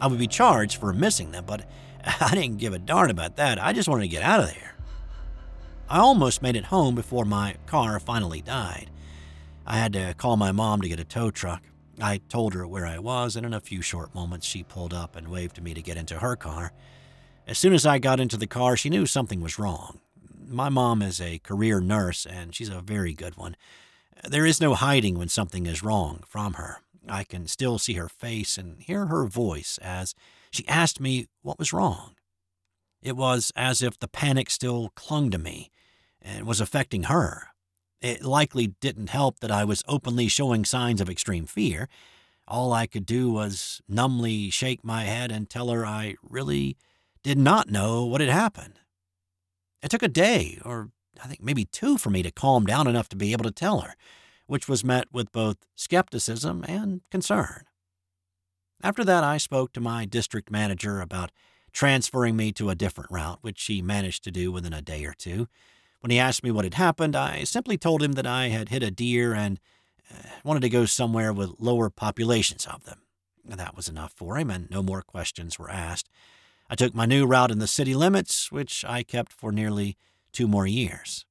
I 0.00 0.06
would 0.06 0.18
be 0.18 0.26
charged 0.26 0.78
for 0.78 0.92
missing 0.92 1.30
them, 1.30 1.44
but 1.46 1.68
I 2.20 2.34
didn't 2.34 2.58
give 2.58 2.72
a 2.72 2.78
darn 2.78 3.10
about 3.10 3.36
that. 3.36 3.62
I 3.62 3.72
just 3.72 3.88
wanted 3.88 4.02
to 4.02 4.08
get 4.08 4.22
out 4.22 4.40
of 4.40 4.46
there. 4.46 4.74
I 5.88 5.98
almost 5.98 6.42
made 6.42 6.56
it 6.56 6.64
home 6.64 6.94
before 6.94 7.24
my 7.24 7.56
car 7.66 8.00
finally 8.00 8.40
died. 8.40 8.88
I 9.66 9.76
had 9.76 9.92
to 9.92 10.14
call 10.16 10.36
my 10.36 10.50
mom 10.50 10.80
to 10.80 10.88
get 10.88 10.98
a 10.98 11.04
tow 11.04 11.30
truck. 11.30 11.62
I 12.00 12.18
told 12.28 12.54
her 12.54 12.66
where 12.66 12.86
I 12.86 12.98
was, 12.98 13.36
and 13.36 13.44
in 13.44 13.52
a 13.52 13.60
few 13.60 13.82
short 13.82 14.14
moments, 14.14 14.46
she 14.46 14.62
pulled 14.62 14.94
up 14.94 15.16
and 15.16 15.28
waved 15.28 15.56
to 15.56 15.62
me 15.62 15.74
to 15.74 15.82
get 15.82 15.96
into 15.96 16.20
her 16.20 16.36
car. 16.36 16.72
As 17.46 17.58
soon 17.58 17.74
as 17.74 17.84
I 17.84 17.98
got 17.98 18.20
into 18.20 18.36
the 18.36 18.46
car, 18.46 18.76
she 18.76 18.88
knew 18.90 19.04
something 19.06 19.40
was 19.40 19.58
wrong. 19.58 20.00
My 20.46 20.68
mom 20.68 21.02
is 21.02 21.20
a 21.20 21.38
career 21.38 21.80
nurse, 21.80 22.24
and 22.26 22.54
she's 22.54 22.68
a 22.68 22.80
very 22.80 23.14
good 23.14 23.36
one. 23.36 23.56
There 24.24 24.46
is 24.46 24.60
no 24.60 24.74
hiding 24.74 25.18
when 25.18 25.28
something 25.28 25.66
is 25.66 25.82
wrong 25.82 26.22
from 26.28 26.54
her. 26.54 26.78
I 27.08 27.24
can 27.24 27.46
still 27.46 27.78
see 27.78 27.94
her 27.94 28.08
face 28.08 28.56
and 28.56 28.80
hear 28.80 29.06
her 29.06 29.26
voice 29.26 29.78
as 29.82 30.14
she 30.50 30.66
asked 30.68 31.00
me 31.00 31.26
what 31.42 31.58
was 31.58 31.72
wrong. 31.72 32.14
It 33.02 33.16
was 33.16 33.50
as 33.56 33.82
if 33.82 33.98
the 33.98 34.06
panic 34.06 34.50
still 34.50 34.90
clung 34.94 35.30
to 35.30 35.38
me 35.38 35.70
and 36.20 36.46
was 36.46 36.60
affecting 36.60 37.04
her. 37.04 37.48
It 38.02 38.24
likely 38.24 38.66
didn't 38.80 39.10
help 39.10 39.38
that 39.40 39.52
I 39.52 39.64
was 39.64 39.84
openly 39.86 40.26
showing 40.26 40.64
signs 40.64 41.00
of 41.00 41.08
extreme 41.08 41.46
fear. 41.46 41.88
All 42.48 42.72
I 42.72 42.88
could 42.88 43.06
do 43.06 43.30
was 43.30 43.80
numbly 43.88 44.50
shake 44.50 44.84
my 44.84 45.04
head 45.04 45.30
and 45.30 45.48
tell 45.48 45.70
her 45.70 45.86
I 45.86 46.16
really 46.20 46.76
did 47.22 47.38
not 47.38 47.70
know 47.70 48.04
what 48.04 48.20
had 48.20 48.28
happened. 48.28 48.80
It 49.82 49.90
took 49.90 50.02
a 50.02 50.08
day, 50.08 50.58
or 50.64 50.90
I 51.22 51.28
think 51.28 51.40
maybe 51.40 51.64
two, 51.64 51.96
for 51.96 52.10
me 52.10 52.24
to 52.24 52.32
calm 52.32 52.66
down 52.66 52.88
enough 52.88 53.08
to 53.10 53.16
be 53.16 53.30
able 53.30 53.44
to 53.44 53.52
tell 53.52 53.80
her, 53.80 53.94
which 54.46 54.68
was 54.68 54.84
met 54.84 55.06
with 55.12 55.30
both 55.30 55.58
skepticism 55.76 56.64
and 56.66 57.02
concern. 57.10 57.64
After 58.82 59.04
that, 59.04 59.22
I 59.22 59.36
spoke 59.36 59.72
to 59.72 59.80
my 59.80 60.06
district 60.06 60.50
manager 60.50 61.00
about 61.00 61.30
transferring 61.72 62.36
me 62.36 62.50
to 62.52 62.68
a 62.68 62.74
different 62.74 63.12
route, 63.12 63.38
which 63.42 63.62
he 63.64 63.80
managed 63.80 64.24
to 64.24 64.32
do 64.32 64.50
within 64.50 64.72
a 64.72 64.82
day 64.82 65.04
or 65.04 65.14
two. 65.14 65.46
When 66.02 66.10
he 66.10 66.18
asked 66.18 66.42
me 66.42 66.50
what 66.50 66.64
had 66.64 66.74
happened, 66.74 67.14
I 67.14 67.44
simply 67.44 67.78
told 67.78 68.02
him 68.02 68.12
that 68.14 68.26
I 68.26 68.48
had 68.48 68.70
hit 68.70 68.82
a 68.82 68.90
deer 68.90 69.34
and 69.34 69.60
uh, 70.12 70.16
wanted 70.42 70.62
to 70.62 70.68
go 70.68 70.84
somewhere 70.84 71.32
with 71.32 71.60
lower 71.60 71.90
populations 71.90 72.66
of 72.66 72.82
them. 72.82 73.02
That 73.44 73.76
was 73.76 73.88
enough 73.88 74.12
for 74.12 74.36
him, 74.36 74.50
and 74.50 74.68
no 74.68 74.82
more 74.82 75.02
questions 75.02 75.60
were 75.60 75.70
asked. 75.70 76.08
I 76.68 76.74
took 76.74 76.92
my 76.92 77.06
new 77.06 77.24
route 77.24 77.52
in 77.52 77.60
the 77.60 77.68
city 77.68 77.94
limits, 77.94 78.50
which 78.50 78.84
I 78.84 79.04
kept 79.04 79.32
for 79.32 79.52
nearly 79.52 79.96
two 80.32 80.48
more 80.48 80.66
years. 80.66 81.24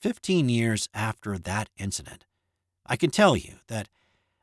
Fifteen 0.00 0.48
years 0.48 0.88
after 0.94 1.36
that 1.36 1.68
incident, 1.76 2.26
I 2.86 2.94
can 2.94 3.10
tell 3.10 3.36
you 3.36 3.54
that 3.66 3.88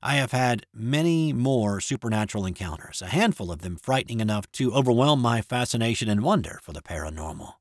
I 0.02 0.16
have 0.16 0.34
had 0.34 0.66
many 0.74 1.32
more 1.32 1.80
supernatural 1.80 2.46
encounters, 2.46 3.02
a 3.02 3.08
handful 3.08 3.50
of 3.50 3.62
them 3.62 3.78
frightening 3.78 4.20
enough 4.20 4.52
to 4.54 4.74
overwhelm 4.74 5.22
my 5.22 5.42
fascination 5.42 6.10
and 6.10 6.22
wonder 6.22 6.60
for 6.62 6.74
the 6.74 6.82
paranormal. 6.82 7.54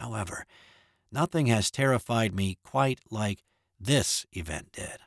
However, 0.00 0.46
nothing 1.12 1.46
has 1.46 1.70
terrified 1.70 2.34
me 2.34 2.56
quite 2.64 3.00
like 3.10 3.44
this 3.78 4.24
event 4.32 4.72
did. 4.72 4.98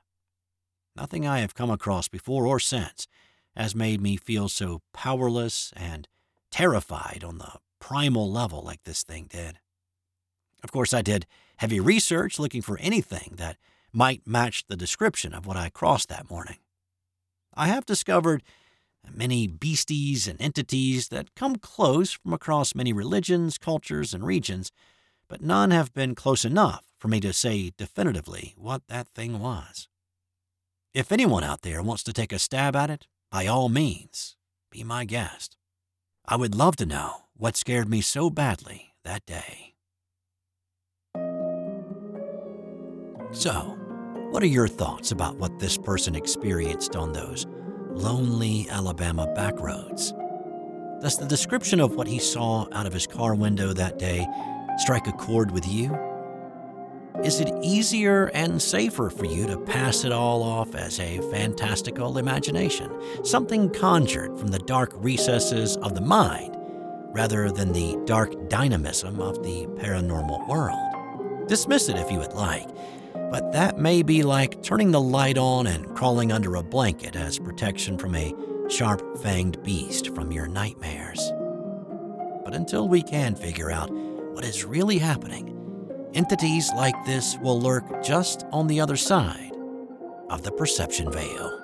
Nothing 0.96 1.26
I 1.26 1.40
have 1.40 1.56
come 1.56 1.72
across 1.72 2.08
before 2.08 2.46
or 2.46 2.60
since 2.60 3.08
has 3.56 3.74
made 3.74 4.02
me 4.02 4.18
feel 4.18 4.50
so 4.50 4.82
powerless 4.94 5.74
and 5.76 6.08
terrified 6.52 7.24
on 7.26 7.40
the 7.40 7.54
primal 7.80 8.32
level 8.32 8.62
like 8.62 8.84
this 8.84 9.02
thing 9.02 9.26
did. 9.28 9.60
Of 10.64 10.72
course, 10.72 10.94
I 10.94 11.02
did 11.02 11.26
heavy 11.58 11.80
research 11.80 12.38
looking 12.38 12.62
for 12.62 12.78
anything 12.78 13.34
that 13.38 13.58
might 13.92 14.28
match 14.28 14.66
the 14.68 14.78
description 14.78 15.34
of 15.34 15.48
what 15.48 15.58
I 15.58 15.70
crossed 15.70 16.10
that 16.10 16.30
morning. 16.30 16.58
I 17.56 17.68
have 17.68 17.86
discovered 17.86 18.44
many 19.12 19.48
beasties 19.48 20.28
and 20.28 20.40
entities 20.42 21.10
that 21.10 21.36
come 21.36 21.56
close 21.56 22.14
from 22.14 22.34
across 22.34 22.76
many 22.76 22.94
religions, 22.94 23.58
cultures, 23.58 24.14
and 24.14 24.26
regions, 24.26 24.72
but 25.28 25.42
none 25.42 25.72
have 25.72 25.94
been 25.94 26.16
close 26.16 26.46
enough 26.46 26.84
for 27.00 27.08
me 27.08 27.20
to 27.20 27.34
say 27.34 27.72
definitively 27.78 28.54
what 28.58 28.84
that 28.88 29.08
thing 29.08 29.40
was. 29.40 29.88
If 30.94 31.12
anyone 31.12 31.44
out 31.44 31.64
there 31.64 31.82
wants 31.82 32.04
to 32.04 32.14
take 32.14 32.32
a 32.32 32.40
stab 32.40 32.76
at 32.76 32.90
it, 32.90 33.08
by 33.32 33.48
all 33.48 33.68
means, 33.68 34.36
be 34.72 34.84
my 34.84 35.06
guest. 35.06 35.58
I 36.26 36.36
would 36.36 36.56
love 36.56 36.76
to 36.78 36.86
know 36.86 37.24
what 37.36 37.58
scared 37.58 37.90
me 37.90 38.02
so 38.02 38.30
badly 38.30 38.94
that 39.04 39.26
day. 39.26 39.74
So, 43.32 43.76
what 44.30 44.44
are 44.44 44.48
your 44.48 44.68
thoughts 44.68 45.12
about 45.12 45.38
what 45.38 45.60
this 45.60 45.78
person 45.78 46.16
experienced 46.16 46.96
on 46.96 47.14
those 47.14 47.48
lonely 47.94 48.68
Alabama 48.70 49.28
backroads. 49.36 50.12
Does 51.02 51.18
the 51.18 51.26
description 51.26 51.80
of 51.80 51.96
what 51.96 52.08
he 52.08 52.20
saw 52.20 52.68
out 52.72 52.86
of 52.86 52.94
his 52.94 53.08
car 53.08 53.36
window 53.36 53.74
that 53.74 54.00
day 54.00 54.28
strike 54.78 55.08
a 55.08 55.12
chord 55.12 55.52
with 55.52 55.68
you? 55.68 55.96
Is 57.24 57.40
it 57.40 57.54
easier 57.62 58.32
and 58.34 58.62
safer 58.62 59.10
for 59.10 59.26
you 59.26 59.46
to 59.48 59.58
pass 59.58 60.04
it 60.04 60.12
all 60.12 60.42
off 60.42 60.76
as 60.76 61.00
a 61.00 61.20
fantastical 61.32 62.18
imagination, 62.18 62.90
something 63.24 63.70
conjured 63.70 64.38
from 64.38 64.48
the 64.48 64.60
dark 64.60 64.92
recesses 64.96 65.78
of 65.78 65.94
the 65.94 66.02
mind, 66.02 66.56
rather 67.14 67.52
than 67.52 67.72
the 67.72 68.02
dark 68.06 68.50
dynamism 68.50 69.22
of 69.22 69.44
the 69.44 69.68
paranormal 69.78 70.48
world? 70.48 71.48
Dismiss 71.48 71.88
it 71.90 71.98
if 71.98 72.12
you 72.12 72.18
would 72.18 72.34
like, 72.34 72.68
but 73.32 73.52
that 73.52 73.78
may 73.78 74.04
be 74.04 74.24
like 74.24 74.62
turning 74.62 74.92
the 74.92 75.02
light 75.02 75.38
on 75.38 75.68
and 75.68 75.96
crawling 75.96 76.32
under 76.32 76.56
a 76.56 76.64
blanket 76.64 77.16
as 77.16 77.40
protection 77.40 77.98
from 77.98 78.16
a 78.16 78.34
sharp 78.70 79.02
fanged 79.18 79.64
beast 79.64 80.14
from 80.16 80.32
your 80.32 80.48
nightmares. 80.48 81.32
But 82.44 82.54
until 82.54 82.88
we 82.88 83.02
can 83.02 83.36
figure 83.36 83.72
out 83.72 83.90
what 83.92 84.46
is 84.46 84.66
really 84.66 84.98
happening, 84.98 85.50
entities 86.14 86.72
like 86.76 86.96
this 87.06 87.38
will 87.38 87.60
lurk 87.60 88.04
just 88.04 88.46
on 88.52 88.68
the 88.68 88.80
other 88.80 88.98
side 88.98 89.52
of 90.30 90.44
the 90.44 90.52
perception 90.52 91.12
veil. 91.12 91.63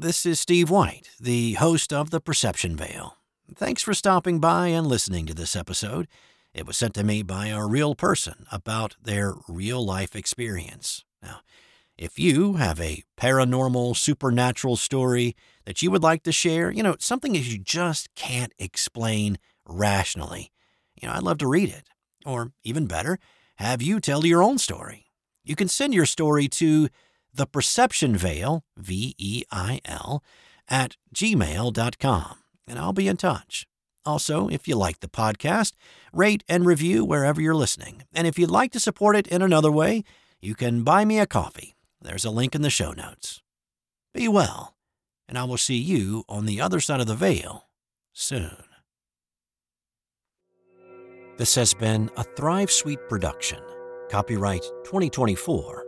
This 0.00 0.24
is 0.24 0.38
Steve 0.38 0.70
White, 0.70 1.10
the 1.18 1.54
host 1.54 1.92
of 1.92 2.10
The 2.10 2.20
Perception 2.20 2.76
Veil. 2.76 3.16
Thanks 3.52 3.82
for 3.82 3.92
stopping 3.94 4.38
by 4.38 4.68
and 4.68 4.86
listening 4.86 5.26
to 5.26 5.34
this 5.34 5.56
episode. 5.56 6.06
It 6.54 6.66
was 6.66 6.76
sent 6.76 6.94
to 6.94 7.02
me 7.02 7.24
by 7.24 7.48
a 7.48 7.66
real 7.66 7.96
person 7.96 8.46
about 8.52 8.94
their 9.02 9.34
real 9.48 9.84
life 9.84 10.14
experience. 10.14 11.04
Now, 11.20 11.40
if 11.96 12.16
you 12.16 12.54
have 12.54 12.80
a 12.80 13.02
paranormal, 13.16 13.96
supernatural 13.96 14.76
story 14.76 15.34
that 15.64 15.82
you 15.82 15.90
would 15.90 16.04
like 16.04 16.22
to 16.22 16.32
share, 16.32 16.70
you 16.70 16.84
know, 16.84 16.94
something 17.00 17.32
that 17.32 17.40
you 17.40 17.58
just 17.58 18.14
can't 18.14 18.52
explain 18.56 19.36
rationally, 19.66 20.52
you 20.94 21.08
know, 21.08 21.14
I'd 21.14 21.24
love 21.24 21.38
to 21.38 21.48
read 21.48 21.70
it. 21.70 21.88
Or 22.24 22.52
even 22.62 22.86
better, 22.86 23.18
have 23.56 23.82
you 23.82 23.98
tell 23.98 24.24
your 24.24 24.44
own 24.44 24.58
story. 24.58 25.06
You 25.42 25.56
can 25.56 25.66
send 25.66 25.92
your 25.92 26.06
story 26.06 26.46
to 26.48 26.88
the 27.32 27.46
perception 27.46 28.16
veil, 28.16 28.64
V 28.76 29.14
E 29.18 29.44
I 29.50 29.80
L, 29.84 30.22
at 30.68 30.96
gmail.com, 31.14 32.38
and 32.66 32.78
I'll 32.78 32.92
be 32.92 33.08
in 33.08 33.16
touch. 33.16 33.66
Also, 34.04 34.48
if 34.48 34.66
you 34.66 34.76
like 34.76 35.00
the 35.00 35.08
podcast, 35.08 35.72
rate 36.12 36.42
and 36.48 36.64
review 36.64 37.04
wherever 37.04 37.40
you're 37.40 37.54
listening. 37.54 38.02
And 38.14 38.26
if 38.26 38.38
you'd 38.38 38.50
like 38.50 38.72
to 38.72 38.80
support 38.80 39.16
it 39.16 39.26
in 39.26 39.42
another 39.42 39.70
way, 39.70 40.02
you 40.40 40.54
can 40.54 40.82
buy 40.82 41.04
me 41.04 41.18
a 41.18 41.26
coffee. 41.26 41.74
There's 42.00 42.24
a 42.24 42.30
link 42.30 42.54
in 42.54 42.62
the 42.62 42.70
show 42.70 42.92
notes. 42.92 43.42
Be 44.14 44.28
well, 44.28 44.76
and 45.28 45.36
I 45.36 45.44
will 45.44 45.58
see 45.58 45.76
you 45.76 46.24
on 46.28 46.46
the 46.46 46.60
other 46.60 46.80
side 46.80 47.00
of 47.00 47.06
the 47.06 47.14
veil 47.14 47.68
soon. 48.12 48.56
This 51.36 51.54
has 51.54 51.74
been 51.74 52.10
a 52.16 52.24
Thrive 52.24 52.70
Suite 52.70 53.08
production. 53.08 53.60
Copyright 54.10 54.62
2024 54.84 55.87